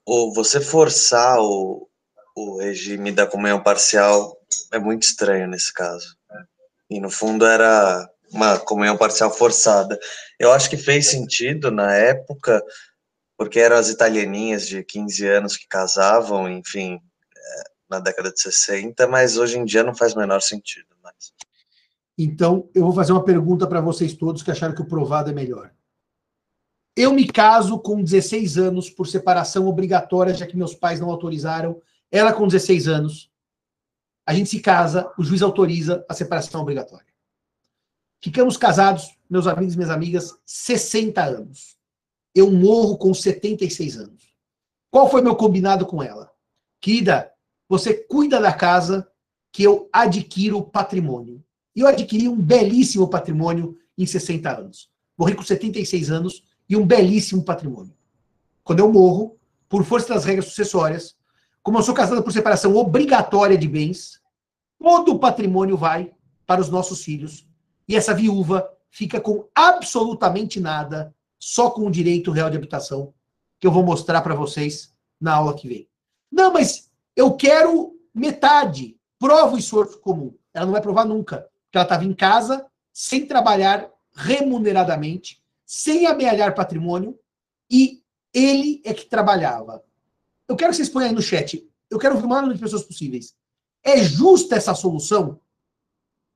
O, 0.05 0.33
você 0.33 0.61
forçar 0.61 1.39
o, 1.41 1.89
o 2.37 2.59
regime 2.59 3.13
da 3.13 3.27
comunhão 3.27 3.63
parcial 3.63 4.37
é 4.73 4.79
muito 4.79 5.05
estranho 5.05 5.47
nesse 5.47 5.73
caso. 5.73 6.17
E, 6.91 7.01
no 7.01 7.11
fundo, 7.11 7.47
era 7.47 8.09
uma 8.33 8.59
comunhão 8.59 8.97
parcial 8.97 9.31
forçada. 9.31 9.99
Eu 10.39 10.53
acho 10.53 10.69
que 10.69 10.77
fez 10.77 11.09
sentido 11.09 11.71
na 11.71 11.95
época, 11.95 12.63
porque 13.37 13.61
eram 13.61 13.77
as 13.77 13.89
italianinhas 13.89 14.67
de 14.67 14.83
15 14.83 15.27
anos 15.27 15.57
que 15.57 15.67
casavam, 15.69 16.49
enfim, 16.49 17.01
na 17.93 18.01
década 18.01 18.33
de 18.33 18.41
60, 18.41 19.07
mas 19.07 19.37
hoje 19.37 19.59
em 19.59 19.65
dia 19.65 19.85
não 19.85 19.95
faz 19.95 20.15
o 20.15 20.19
menor 20.19 20.41
sentido. 20.41 20.89
Mas... 21.03 21.33
Então, 22.19 22.69
eu 22.75 22.83
vou 22.83 22.95
fazer 22.95 23.13
uma 23.13 23.25
pergunta 23.25 23.67
para 23.67 23.81
vocês 23.81 24.15
todos 24.15 24.43
que 24.43 24.51
acharam 24.51 24.75
que 24.75 24.83
o 24.83 24.89
provado 24.89 25.31
é 25.31 25.33
melhor. 25.35 25.73
Eu 26.97 27.13
me 27.13 27.27
caso 27.27 27.79
com 27.79 28.03
16 28.03 28.59
anos 28.59 28.91
por 28.91 29.07
separação 29.07 29.67
obrigatória, 29.67 30.35
já 30.35 30.47
que 30.47 30.57
meus 30.57 30.75
pais 30.75 31.01
não 31.01 31.11
autorizaram. 31.11 31.81
Ela 32.11 32.33
com 32.33 32.47
16 32.47 32.89
anos. 32.89 33.31
A 34.27 34.35
gente 34.35 34.51
se 34.51 34.61
casa, 34.61 35.11
o 35.19 35.23
juiz 35.23 35.43
autoriza 35.43 36.05
a 36.09 36.15
separação 36.15 36.61
obrigatória. 36.61 37.07
Ficamos 38.23 38.57
casados, 38.57 39.17
meus 39.29 39.47
amigos 39.47 39.75
e 39.75 39.77
minhas 39.77 39.91
amigas, 39.91 40.39
60 40.47 41.23
anos. 41.25 41.77
Eu 42.35 42.51
morro 42.51 42.97
com 42.97 43.13
76 43.13 43.97
anos. 43.97 44.23
Qual 44.91 45.11
foi 45.11 45.23
meu 45.23 45.35
combinado 45.35 45.87
com 45.87 46.03
ela? 46.03 46.31
Querida, 46.81 47.33
você 47.73 47.95
cuida 47.95 48.39
da 48.39 48.53
casa 48.53 49.09
que 49.51 49.63
eu 49.63 49.89
adquiro 49.91 50.63
patrimônio. 50.63 51.43
E 51.75 51.81
eu 51.81 51.87
adquiri 51.87 52.29
um 52.29 52.37
belíssimo 52.37 53.09
patrimônio 53.09 53.79
em 53.97 54.05
60 54.05 54.59
anos. 54.59 54.91
Morri 55.17 55.35
com 55.35 55.43
76 55.43 56.11
anos 56.11 56.43
e 56.69 56.77
um 56.77 56.87
belíssimo 56.87 57.43
patrimônio. 57.43 57.95
Quando 58.63 58.81
eu 58.81 58.93
morro, 58.93 59.39
por 59.71 59.85
força 59.85 60.13
das 60.13 60.27
regras 60.27 60.45
sucessórias, 60.49 61.17
como 61.63 61.79
eu 61.79 61.83
sou 61.83 61.95
casada 61.95 62.21
por 62.21 62.31
separação 62.31 62.77
obrigatória 62.77 63.57
de 63.57 63.67
bens, 63.67 64.21
todo 64.79 65.13
o 65.15 65.19
patrimônio 65.19 65.75
vai 65.75 66.13
para 66.47 66.61
os 66.61 66.69
nossos 66.69 67.03
filhos 67.03 67.49
e 67.89 67.97
essa 67.97 68.13
viúva 68.13 68.69
fica 68.91 69.19
com 69.19 69.49
absolutamente 69.55 70.61
nada, 70.61 71.15
só 71.39 71.71
com 71.71 71.87
o 71.87 71.91
direito 71.91 72.33
real 72.33 72.51
de 72.51 72.57
habitação, 72.59 73.15
que 73.59 73.67
eu 73.67 73.73
vou 73.73 73.83
mostrar 73.83 74.21
para 74.21 74.35
vocês 74.35 74.95
na 75.19 75.37
aula 75.37 75.55
que 75.55 75.67
vem. 75.67 75.89
Não, 76.31 76.53
mas 76.53 76.92
eu 77.17 77.35
quero 77.37 77.95
metade. 78.15 78.97
Prova 79.19 79.55
o 79.55 79.59
esforço 79.59 80.01
comum. 80.01 80.35
Ela 80.53 80.67
não 80.67 80.73
vai 80.73 80.83
provar 80.83 81.05
nunca, 81.05 81.39
porque 81.65 81.79
ela 81.79 81.85
estava 81.85 82.05
em 82.05 82.15
casa, 82.15 82.67
sem 82.93 83.27
trabalhar 83.27 83.89
remuneradamente, 84.15 85.43
sem 85.65 86.07
amealhar 86.07 86.55
patrimônio, 86.55 87.19
e 87.71 88.03
ele 88.35 88.83
é 88.85 88.93
que 88.93 89.07
trabalhava. 89.07 89.83
Eu 90.49 90.57
quero 90.57 90.71
que 90.71 90.77
vocês 90.77 90.89
ponham 90.89 91.09
aí 91.09 91.15
no 91.15 91.23
chat. 91.23 91.67
Eu 91.91 91.99
quero 91.99 92.15
ouvir 92.15 92.27
o 92.27 92.29
maior 92.29 92.43
número 92.43 92.59
de 92.59 92.65
pessoas 92.65 92.83
possíveis. 92.83 93.35
É 93.85 94.03
justa 94.03 94.57
essa 94.57 94.75
solução 94.75 95.41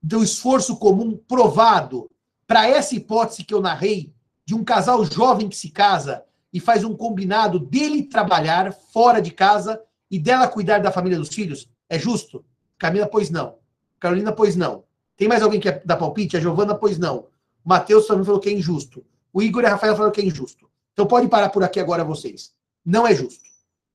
do 0.02 0.22
esforço 0.22 0.76
comum 0.78 1.16
provado 1.16 2.10
para 2.46 2.68
essa 2.68 2.94
hipótese 2.94 3.44
que 3.44 3.52
eu 3.52 3.60
narrei 3.60 4.14
de 4.44 4.54
um 4.54 4.64
casal 4.64 5.04
jovem 5.04 5.48
que 5.48 5.56
se 5.56 5.70
casa 5.70 6.24
e 6.52 6.60
faz 6.60 6.84
um 6.84 6.96
combinado 6.96 7.58
dele 7.58 8.04
trabalhar 8.04 8.72
fora 8.72 9.20
de 9.20 9.32
casa 9.32 9.82
e 10.10 10.18
dela 10.18 10.48
cuidar 10.48 10.78
da 10.78 10.92
família 10.92 11.18
dos 11.18 11.28
filhos? 11.28 11.68
É 11.88 11.98
justo? 11.98 12.44
Camila, 12.78 13.06
pois 13.06 13.30
não. 13.30 13.56
Carolina, 13.98 14.32
pois 14.32 14.56
não. 14.56 14.84
Tem 15.16 15.28
mais 15.28 15.42
alguém 15.42 15.60
que 15.60 15.68
é 15.68 15.82
da 15.84 15.96
palpite? 15.96 16.36
A 16.36 16.40
Giovana, 16.40 16.74
pois 16.74 16.98
não. 16.98 17.28
O 17.64 17.68
Matheus 17.68 18.06
também 18.06 18.24
falou 18.24 18.40
que 18.40 18.48
é 18.48 18.52
injusto. 18.52 19.04
O 19.32 19.42
Igor 19.42 19.62
e 19.62 19.66
a 19.66 19.70
Rafael 19.70 19.94
falaram 19.94 20.12
que 20.12 20.20
é 20.20 20.24
injusto. 20.24 20.70
Então 20.92 21.06
pode 21.06 21.28
parar 21.28 21.50
por 21.50 21.62
aqui 21.62 21.80
agora 21.80 22.04
vocês. 22.04 22.52
Não 22.84 23.06
é 23.06 23.14
justo. 23.14 23.44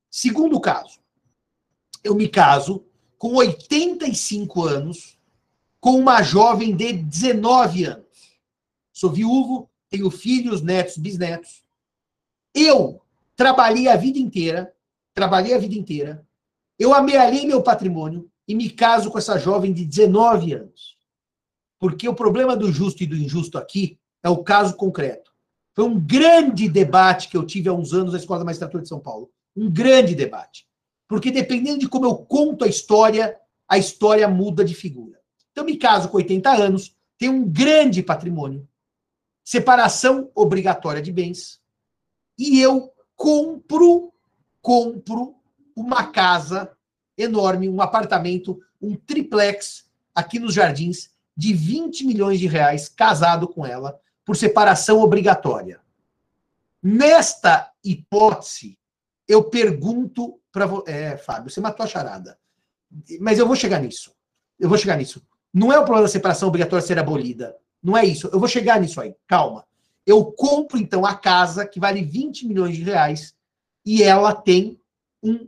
Segundo 0.10 0.60
caso, 0.60 1.00
eu 2.04 2.16
me 2.16 2.28
caso 2.28 2.84
com 3.18 3.36
85 3.36 4.64
anos 4.64 5.18
com 5.80 5.98
uma 5.98 6.22
jovem 6.22 6.76
de 6.76 6.94
19 6.94 7.86
anos. 7.86 8.06
Sou 8.92 9.10
viúvo, 9.10 9.70
tenho 9.90 10.12
filhos, 10.12 10.62
netos, 10.62 10.98
bisnetos. 10.98 11.64
Eu 12.54 13.02
trabalhei 13.36 13.88
a 13.88 13.96
vida 13.96 14.20
inteira, 14.20 14.74
trabalhei 15.22 15.54
a 15.54 15.60
vida 15.60 15.76
inteira, 15.76 16.26
eu 16.80 16.96
amealhei 16.96 17.46
meu 17.46 17.62
patrimônio 17.62 18.28
e 18.48 18.56
me 18.56 18.72
caso 18.72 19.12
com 19.12 19.20
essa 19.20 19.38
jovem 19.38 19.72
de 19.72 19.86
19 19.86 20.54
anos. 20.54 20.98
Porque 21.80 22.10
o 22.10 22.16
problema 22.16 22.58
do 22.58 22.72
justo 22.72 23.04
e 23.04 23.06
do 23.06 23.16
injusto 23.16 23.56
aqui 23.60 24.00
é 24.24 24.30
o 24.30 24.44
caso 24.44 24.76
concreto. 24.76 25.32
Foi 25.76 25.86
um 25.86 26.00
grande 26.00 26.68
debate 26.68 27.30
que 27.30 27.38
eu 27.38 27.46
tive 27.46 27.70
há 27.70 27.74
uns 27.74 27.94
anos 27.94 28.14
na 28.14 28.18
Escola 28.18 28.40
da 28.40 28.46
Magistratura 28.46 28.82
de 28.82 28.90
São 28.90 29.00
Paulo. 29.00 29.30
Um 29.56 29.70
grande 29.72 30.16
debate. 30.16 30.66
Porque 31.08 31.30
dependendo 31.30 31.78
de 31.78 31.88
como 31.88 32.06
eu 32.06 32.16
conto 32.16 32.66
a 32.66 32.68
história, 32.68 33.38
a 33.70 33.78
história 33.78 34.28
muda 34.28 34.66
de 34.66 34.74
figura. 34.74 35.20
Então, 35.52 35.64
me 35.64 35.78
caso 35.78 36.10
com 36.10 36.18
80 36.18 36.50
anos, 36.50 36.96
tenho 37.20 37.34
um 37.34 37.48
grande 37.48 38.02
patrimônio, 38.02 38.68
separação 39.46 40.32
obrigatória 40.34 41.02
de 41.02 41.12
bens, 41.12 41.62
e 42.40 42.60
eu 42.60 42.92
compro, 43.16 44.11
compro 44.62 45.36
uma 45.76 46.08
casa 46.08 46.72
enorme, 47.18 47.70
um 47.70 47.82
apartamento, 47.82 48.60
um 48.82 48.96
triplex 48.96 49.86
aqui 50.14 50.40
nos 50.40 50.54
Jardins, 50.54 51.10
de 51.36 51.54
20 51.54 52.06
milhões 52.06 52.40
de 52.40 52.48
reais, 52.48 52.90
casado 52.90 53.48
com 53.48 53.66
ela, 53.66 54.00
por 54.26 54.36
separação 54.36 55.00
obrigatória. 55.00 55.80
Nesta 56.82 57.72
hipótese, 57.84 58.78
eu 59.28 59.44
pergunto 59.44 60.40
para 60.52 60.66
você. 60.66 60.92
É, 60.92 61.18
Fábio, 61.18 61.50
você 61.50 61.62
matou 61.62 61.84
a 61.84 61.90
charada. 61.90 62.38
Mas 63.20 63.40
eu 63.40 63.48
vou 63.48 63.56
chegar 63.56 63.80
nisso. 63.82 64.14
Eu 64.60 64.68
vou 64.68 64.78
chegar 64.78 64.98
nisso. 64.98 65.22
Não 65.54 65.72
é 65.72 65.78
o 65.78 65.84
problema 65.84 66.04
da 66.04 66.12
separação 66.12 66.48
obrigatória 66.48 66.86
ser 66.86 67.00
abolida. 67.00 67.56
Não 67.82 67.96
é 67.96 68.06
isso. 68.06 68.28
Eu 68.32 68.40
vou 68.40 68.48
chegar 68.48 68.80
nisso 68.80 69.00
aí. 69.00 69.16
Calma. 69.28 69.66
Eu 70.06 70.26
compro, 70.26 70.78
então, 70.78 71.06
a 71.06 71.16
casa 71.16 71.66
que 71.66 71.80
vale 71.80 72.04
20 72.04 72.48
milhões 72.48 72.76
de 72.76 72.84
reais 72.84 73.36
e 73.86 74.04
ela 74.04 74.34
tem 74.34 74.80
um 75.24 75.48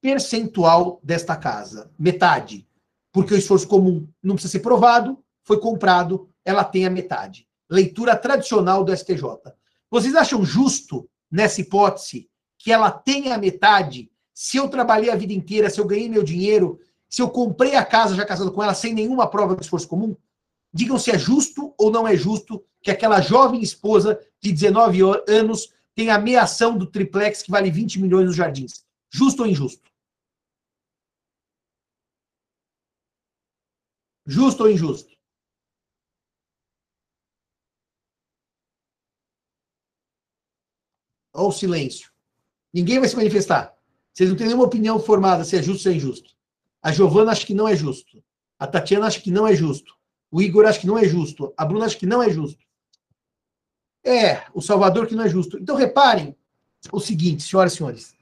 percentual 0.00 1.00
desta 1.02 1.36
casa. 1.36 1.90
Metade. 1.98 2.66
Porque 3.12 3.34
o 3.34 3.38
esforço 3.38 3.68
comum 3.68 4.08
não 4.22 4.34
precisa 4.34 4.52
ser 4.52 4.60
provado, 4.60 5.22
foi 5.44 5.60
comprado, 5.60 6.28
ela 6.44 6.64
tem 6.64 6.86
a 6.86 6.90
metade. 6.90 7.46
Leitura 7.70 8.16
tradicional 8.16 8.84
do 8.84 8.96
STJ. 8.96 9.22
Vocês 9.90 10.14
acham 10.14 10.44
justo, 10.44 11.08
nessa 11.30 11.60
hipótese, 11.60 12.28
que 12.58 12.72
ela 12.72 12.90
tenha 12.90 13.34
a 13.34 13.38
metade? 13.38 14.10
Se 14.32 14.56
eu 14.56 14.68
trabalhei 14.68 15.10
a 15.10 15.16
vida 15.16 15.32
inteira, 15.32 15.68
se 15.68 15.80
eu 15.80 15.86
ganhei 15.86 16.08
meu 16.08 16.22
dinheiro, 16.22 16.78
se 17.08 17.20
eu 17.20 17.28
comprei 17.28 17.74
a 17.74 17.84
casa 17.84 18.14
já 18.14 18.24
casado 18.24 18.52
com 18.52 18.62
ela 18.62 18.74
sem 18.74 18.94
nenhuma 18.94 19.26
prova 19.26 19.54
do 19.54 19.62
esforço 19.62 19.88
comum? 19.88 20.16
Digam 20.72 20.98
se 20.98 21.10
é 21.10 21.18
justo 21.18 21.74
ou 21.76 21.90
não 21.90 22.08
é 22.08 22.16
justo 22.16 22.64
que 22.80 22.90
aquela 22.90 23.20
jovem 23.20 23.60
esposa 23.60 24.18
de 24.40 24.50
19 24.50 25.00
anos 25.28 25.68
tenha 25.94 26.14
a 26.14 26.18
do 26.78 26.86
triplex 26.86 27.42
que 27.42 27.50
vale 27.50 27.70
20 27.70 28.00
milhões 28.00 28.26
nos 28.26 28.36
jardins. 28.36 28.84
Justo 29.10 29.42
ou 29.42 29.48
injusto? 29.48 29.90
Justo 34.26 34.62
ou 34.62 34.70
injusto? 34.70 35.12
Olha 41.34 41.48
o 41.48 41.52
silêncio. 41.52 42.10
Ninguém 42.72 42.98
vai 43.00 43.08
se 43.08 43.16
manifestar. 43.16 43.76
Vocês 44.12 44.28
não 44.28 44.36
têm 44.36 44.46
nenhuma 44.46 44.64
opinião 44.64 45.00
formada 45.00 45.44
se 45.44 45.56
é 45.56 45.62
justo 45.62 45.88
ou 45.88 45.94
é 45.94 45.96
injusto. 45.96 46.34
A 46.82 46.92
Giovana 46.92 47.32
acha 47.32 47.46
que 47.46 47.54
não 47.54 47.66
é 47.66 47.74
justo. 47.74 48.22
A 48.58 48.66
Tatiana 48.66 49.06
acha 49.06 49.20
que 49.20 49.30
não 49.30 49.46
é 49.46 49.54
justo. 49.54 49.96
O 50.30 50.40
Igor 50.40 50.66
acha 50.66 50.80
que 50.80 50.86
não 50.86 50.98
é 50.98 51.04
justo. 51.04 51.52
A 51.56 51.64
Bruna 51.64 51.86
acha 51.86 51.98
que 51.98 52.06
não 52.06 52.22
é 52.22 52.30
justo. 52.30 52.64
É, 54.04 54.42
o 54.52 54.60
Salvador 54.60 55.06
que 55.06 55.14
não 55.14 55.24
é 55.24 55.28
justo. 55.28 55.58
Então 55.58 55.76
reparem 55.76 56.36
o 56.90 57.00
seguinte, 57.00 57.42
senhoras 57.42 57.74
e 57.74 57.76
senhores. 57.76 58.14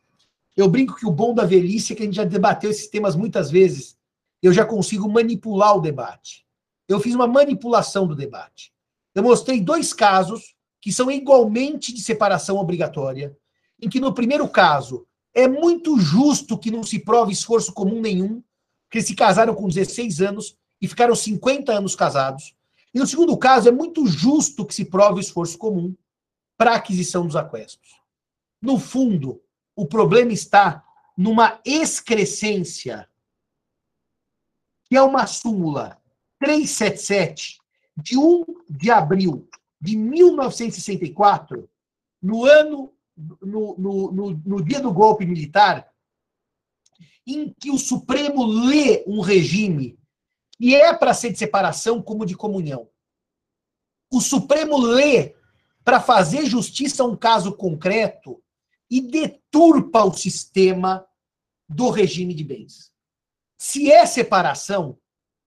Eu 0.56 0.68
brinco 0.68 0.96
que 0.96 1.06
o 1.06 1.10
bom 1.10 1.34
da 1.34 1.44
velhice 1.44 1.92
é 1.92 1.96
que 1.96 2.02
a 2.02 2.06
gente 2.06 2.16
já 2.16 2.24
debateu 2.24 2.70
esses 2.70 2.88
temas 2.88 3.16
muitas 3.16 3.50
vezes 3.50 3.96
eu 4.42 4.52
já 4.52 4.64
consigo 4.64 5.08
manipular 5.08 5.76
o 5.76 5.80
debate. 5.80 6.46
Eu 6.88 6.98
fiz 6.98 7.14
uma 7.14 7.26
manipulação 7.26 8.06
do 8.06 8.16
debate. 8.16 8.72
Eu 9.14 9.22
mostrei 9.22 9.60
dois 9.60 9.92
casos 9.92 10.54
que 10.80 10.92
são 10.92 11.10
igualmente 11.10 11.92
de 11.92 12.00
separação 12.00 12.56
obrigatória, 12.56 13.36
em 13.80 13.88
que 13.88 14.00
no 14.00 14.14
primeiro 14.14 14.48
caso 14.48 15.06
é 15.34 15.46
muito 15.46 15.98
justo 15.98 16.58
que 16.58 16.70
não 16.70 16.82
se 16.82 16.98
prove 16.98 17.32
esforço 17.32 17.72
comum 17.72 18.00
nenhum, 18.00 18.42
que 18.90 19.02
se 19.02 19.14
casaram 19.14 19.54
com 19.54 19.68
16 19.68 20.20
anos 20.20 20.56
e 20.80 20.88
ficaram 20.88 21.14
50 21.14 21.72
anos 21.72 21.94
casados. 21.94 22.54
E 22.92 22.98
no 22.98 23.06
segundo 23.06 23.36
caso 23.38 23.68
é 23.68 23.72
muito 23.72 24.06
justo 24.06 24.66
que 24.66 24.74
se 24.74 24.84
prove 24.84 25.18
o 25.18 25.20
esforço 25.20 25.56
comum 25.56 25.94
para 26.56 26.72
a 26.72 26.76
aquisição 26.76 27.26
dos 27.26 27.36
aquestos. 27.36 28.00
No 28.60 28.78
fundo, 28.78 29.42
o 29.74 29.86
problema 29.86 30.32
está 30.32 30.84
numa 31.16 31.60
excrescência 31.64 33.08
que 34.86 34.96
é 34.96 35.02
uma 35.02 35.26
súmula 35.26 36.02
377 36.40 37.60
de 37.96 38.18
1 38.18 38.44
de 38.68 38.90
abril 38.90 39.48
de 39.80 39.96
1964, 39.96 41.70
no 42.20 42.44
ano, 42.44 42.92
no, 43.40 43.76
no, 43.78 44.12
no, 44.12 44.30
no 44.44 44.64
dia 44.64 44.80
do 44.80 44.92
golpe 44.92 45.24
militar, 45.24 45.90
em 47.26 47.54
que 47.58 47.70
o 47.70 47.78
Supremo 47.78 48.44
lê 48.44 49.04
um 49.06 49.20
regime 49.20 49.98
que 50.60 50.74
é 50.74 50.92
para 50.92 51.14
ser 51.14 51.32
de 51.32 51.38
separação 51.38 52.02
como 52.02 52.26
de 52.26 52.36
comunhão. 52.36 52.86
O 54.12 54.20
Supremo 54.20 54.76
lê 54.76 55.34
para 55.82 56.02
fazer 56.02 56.44
justiça 56.44 57.02
a 57.02 57.06
um 57.06 57.16
caso 57.16 57.56
concreto 57.56 58.42
e 58.90 59.00
deturpa 59.00 60.04
o 60.04 60.12
sistema 60.12 61.08
do 61.66 61.88
regime 61.88 62.34
de 62.34 62.44
bens. 62.44 62.92
Se 63.58 63.90
é 63.90 64.04
separação, 64.04 64.98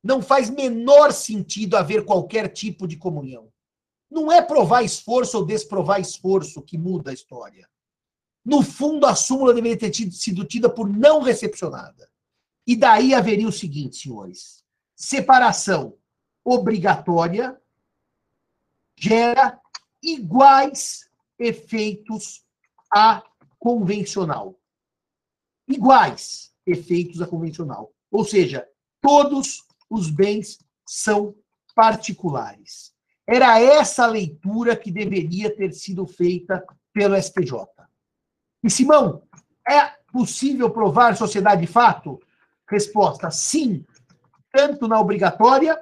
não 0.04 0.20
faz 0.20 0.50
menor 0.50 1.14
sentido 1.14 1.78
haver 1.78 2.06
qualquer 2.06 2.52
tipo 2.52 2.88
de 2.88 2.98
comunhão. 2.98 3.54
Não 4.10 4.32
é 4.32 4.42
provar 4.42 4.82
esforço 4.82 5.38
ou 5.38 5.46
desprovar 5.46 6.02
esforço 6.02 6.64
que 6.64 6.76
muda 6.76 7.12
a 7.12 7.14
história. 7.14 7.70
No 8.44 8.64
fundo, 8.64 9.06
a 9.06 9.14
súmula 9.14 9.54
deveria 9.54 9.78
ter 9.78 9.92
tido, 9.92 10.12
sido 10.12 10.44
tida 10.44 10.70
por 10.70 10.90
não 10.90 11.22
recepcionada. 11.22 12.10
E 12.66 12.76
daí 12.76 13.14
haveria 13.14 13.48
o 13.48 13.52
seguinte, 13.52 13.98
senhores: 13.98 14.63
separação 14.96 15.96
obrigatória 16.44 17.60
gera 18.96 19.60
iguais 20.02 21.10
efeitos 21.40 22.44
a 22.94 23.24
convencional. 23.58 24.60
Iguais 25.68 26.54
efeitos 26.66 27.22
a 27.22 27.28
convencional. 27.28 27.92
Ou 28.12 28.24
seja, 28.24 28.68
todos 29.02 29.64
os 29.90 30.10
bens 30.10 30.60
são 30.86 31.36
particulares. 31.76 32.94
Era 33.26 33.60
essa 33.60 34.04
a 34.04 34.08
leitura 34.08 34.76
que 34.76 34.92
deveria 34.92 35.56
ter 35.56 35.74
sido 35.74 36.06
feita 36.06 36.64
pelo 36.92 37.20
STJ. 37.20 37.54
E 38.64 38.70
Simão, 38.70 39.24
é 39.68 39.86
possível 40.12 40.70
provar 40.70 41.16
sociedade 41.16 41.62
de 41.62 41.68
fato? 41.68 42.20
Resposta: 42.70 43.32
sim, 43.32 43.86
tanto 44.54 44.88
na 44.88 45.02
obrigatória 45.02 45.78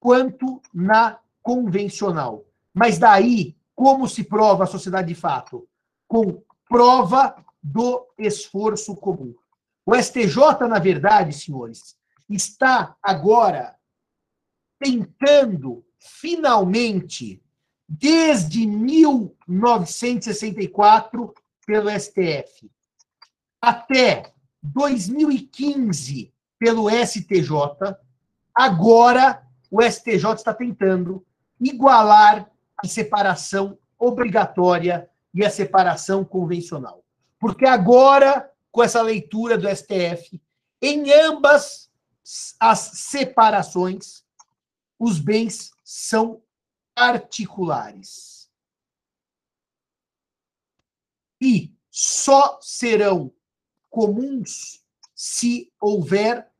quanto 0.00 0.62
na 0.72 1.18
convencional. 1.42 2.46
Mas 2.72 2.98
daí, 2.98 3.54
como 3.74 4.08
se 4.08 4.24
prova 4.24 4.64
a 4.64 4.68
sociedade 4.68 5.08
de 5.08 5.14
fato? 5.14 5.68
Com 6.06 6.42
prova 6.68 7.34
do 7.62 8.06
esforço 8.16 8.96
comum. 8.96 9.34
O 9.84 9.94
STJ, 9.94 10.66
na 10.68 10.78
verdade, 10.78 11.32
senhores, 11.32 11.98
está 12.28 12.94
agora 13.02 13.74
tentando, 14.78 15.84
finalmente, 15.98 17.42
desde 17.88 18.64
1964, 18.66 21.34
pelo 21.66 21.90
STF, 21.90 22.70
até 23.60 24.32
2015, 24.62 26.31
pelo 26.62 26.88
STJ, 26.88 27.50
agora 28.54 29.44
o 29.68 29.82
STJ 29.82 30.34
está 30.34 30.54
tentando 30.54 31.26
igualar 31.60 32.48
a 32.76 32.86
separação 32.86 33.76
obrigatória 33.98 35.10
e 35.34 35.44
a 35.44 35.50
separação 35.50 36.24
convencional. 36.24 37.04
Porque 37.40 37.66
agora 37.66 38.48
com 38.70 38.80
essa 38.80 39.02
leitura 39.02 39.58
do 39.58 39.68
STF, 39.68 40.40
em 40.80 41.12
ambas 41.12 41.90
as 42.60 42.78
separações, 42.78 44.24
os 45.00 45.18
bens 45.18 45.72
são 45.82 46.44
particulares. 46.94 48.48
E 51.40 51.74
só 51.90 52.60
serão 52.62 53.34
comuns 53.90 54.80
se 55.12 55.72
houver 55.80 56.51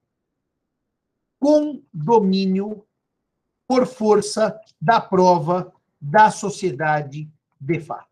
condomínio 1.42 2.86
por 3.66 3.84
força 3.84 4.56
da 4.80 5.00
prova 5.00 5.72
da 6.00 6.30
sociedade 6.30 7.28
de 7.60 7.80
fato. 7.80 8.06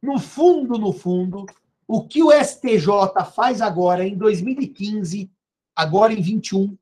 No 0.00 0.20
fundo, 0.20 0.78
no 0.78 0.92
fundo, 0.92 1.44
o 1.88 2.06
que 2.06 2.22
o 2.22 2.30
STJ 2.30 2.86
faz 3.34 3.60
agora, 3.60 4.06
em 4.06 4.16
2015, 4.16 5.28
agora 5.74 6.12
em 6.12 6.22
21, 6.22 6.78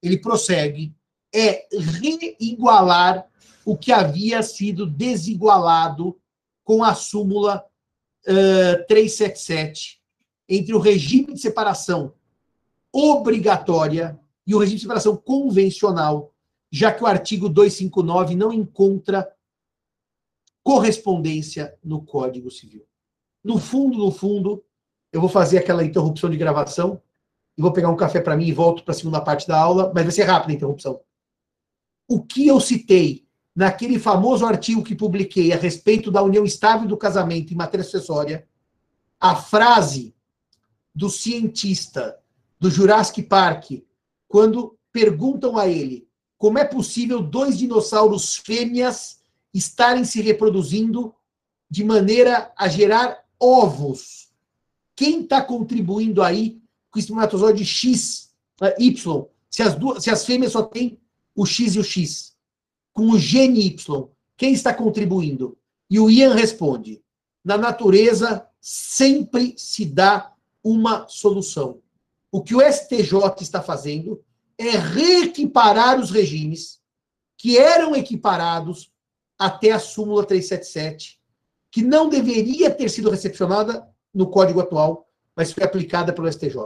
ele 0.00 0.18
prossegue, 0.18 0.94
é 1.34 1.66
reigualar 2.38 3.26
o 3.64 3.76
que 3.76 3.90
havia 3.90 4.40
sido 4.40 4.86
desigualado 4.86 6.16
com 6.62 6.84
a 6.84 6.94
súmula 6.94 7.64
uh, 8.28 8.86
377 8.86 10.00
entre 10.48 10.74
o 10.74 10.78
regime 10.78 11.34
de 11.34 11.40
separação 11.40 12.14
obrigatória 12.92 14.20
e 14.46 14.54
o 14.54 14.58
regime 14.58 14.76
de 14.76 14.82
separação 14.82 15.16
convencional, 15.16 16.32
já 16.70 16.92
que 16.92 17.02
o 17.02 17.06
artigo 17.06 17.48
259 17.48 18.34
não 18.34 18.52
encontra 18.52 19.30
correspondência 20.62 21.76
no 21.82 22.02
Código 22.02 22.50
Civil. 22.50 22.84
No 23.42 23.58
fundo, 23.58 23.98
no 23.98 24.10
fundo, 24.10 24.64
eu 25.12 25.20
vou 25.20 25.28
fazer 25.28 25.58
aquela 25.58 25.84
interrupção 25.84 26.30
de 26.30 26.36
gravação 26.36 27.00
e 27.56 27.62
vou 27.62 27.72
pegar 27.72 27.90
um 27.90 27.96
café 27.96 28.20
para 28.20 28.36
mim 28.36 28.46
e 28.46 28.52
volto 28.52 28.84
para 28.84 28.92
a 28.92 28.96
segunda 28.96 29.20
parte 29.20 29.46
da 29.46 29.58
aula, 29.58 29.92
mas 29.94 30.04
vai 30.04 30.12
ser 30.12 30.22
rápida 30.22 30.52
a 30.52 30.56
interrupção. 30.56 31.00
O 32.08 32.22
que 32.22 32.46
eu 32.46 32.60
citei 32.60 33.26
naquele 33.54 33.98
famoso 33.98 34.46
artigo 34.46 34.82
que 34.82 34.94
publiquei 34.94 35.52
a 35.52 35.56
respeito 35.56 36.10
da 36.10 36.22
união 36.22 36.44
estável 36.44 36.88
do 36.88 36.96
casamento 36.96 37.52
em 37.52 37.56
matéria 37.56 37.84
acessória, 37.84 38.46
a 39.20 39.36
frase 39.36 40.14
do 40.94 41.10
cientista 41.10 42.18
do 42.58 42.70
Jurassic 42.70 43.22
Park, 43.22 43.82
quando 44.32 44.78
perguntam 44.90 45.58
a 45.58 45.68
ele 45.68 46.08
como 46.38 46.58
é 46.58 46.64
possível 46.64 47.22
dois 47.22 47.58
dinossauros 47.58 48.36
fêmeas 48.36 49.20
estarem 49.52 50.06
se 50.06 50.22
reproduzindo 50.22 51.14
de 51.68 51.84
maneira 51.84 52.50
a 52.56 52.66
gerar 52.66 53.26
ovos. 53.38 54.32
Quem 54.96 55.20
está 55.20 55.42
contribuindo 55.42 56.22
aí 56.22 56.62
com 56.90 56.98
o 56.98 57.00
espermatozoide 57.00 57.62
X, 57.62 58.32
Y, 58.78 59.26
se 59.50 59.62
as, 59.62 59.74
duas, 59.74 60.02
se 60.02 60.08
as 60.08 60.24
fêmeas 60.24 60.52
só 60.52 60.62
têm 60.62 60.98
o 61.36 61.44
X 61.44 61.74
e 61.74 61.78
o 61.78 61.84
X? 61.84 62.34
Com 62.90 63.10
o 63.10 63.18
gene 63.18 63.66
Y, 63.66 64.08
quem 64.38 64.54
está 64.54 64.72
contribuindo? 64.72 65.58
E 65.90 66.00
o 66.00 66.10
Ian 66.10 66.32
responde: 66.32 67.02
na 67.44 67.58
natureza 67.58 68.48
sempre 68.58 69.52
se 69.58 69.84
dá 69.84 70.32
uma 70.64 71.06
solução. 71.06 71.81
O 72.32 72.42
que 72.42 72.54
o 72.54 72.62
STJ 72.62 73.12
está 73.42 73.62
fazendo 73.62 74.24
é 74.56 74.70
reequiparar 74.70 76.00
os 76.00 76.10
regimes 76.10 76.80
que 77.36 77.58
eram 77.58 77.94
equiparados 77.94 78.90
até 79.38 79.72
a 79.72 79.78
súmula 79.78 80.24
377, 80.24 81.20
que 81.70 81.82
não 81.82 82.08
deveria 82.08 82.70
ter 82.70 82.88
sido 82.88 83.10
recepcionada 83.10 83.86
no 84.14 84.30
código 84.30 84.60
atual, 84.60 85.06
mas 85.36 85.52
foi 85.52 85.62
aplicada 85.62 86.12
pelo 86.12 86.30
STJ. 86.30 86.56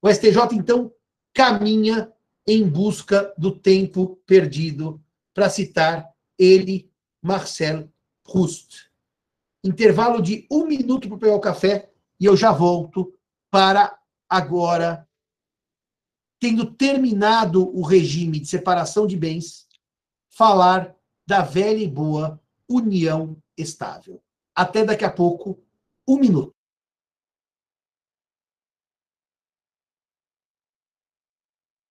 O 0.00 0.08
STJ, 0.08 0.54
então, 0.54 0.90
caminha 1.34 2.10
em 2.46 2.66
busca 2.66 3.34
do 3.36 3.50
tempo 3.50 4.18
perdido, 4.26 5.02
para 5.34 5.50
citar 5.50 6.08
ele, 6.38 6.90
Marcel 7.20 7.88
Proust. 8.24 8.90
Intervalo 9.62 10.22
de 10.22 10.46
um 10.50 10.66
minuto 10.66 11.08
para 11.08 11.18
pegar 11.18 11.34
o 11.34 11.40
café 11.40 11.90
e 12.18 12.24
eu 12.24 12.36
já 12.36 12.50
volto 12.50 13.12
para 13.50 13.98
agora, 14.32 15.06
tendo 16.40 16.72
terminado 16.72 17.68
o 17.76 17.82
regime 17.82 18.40
de 18.40 18.46
separação 18.46 19.06
de 19.06 19.14
bens, 19.14 19.68
falar 20.30 20.96
da 21.26 21.42
velha 21.42 21.84
e 21.84 21.86
boa 21.86 22.40
união 22.66 23.36
estável. 23.58 24.22
Até 24.54 24.86
daqui 24.86 25.04
a 25.04 25.12
pouco, 25.12 25.62
um 26.08 26.18
minuto. 26.18 26.54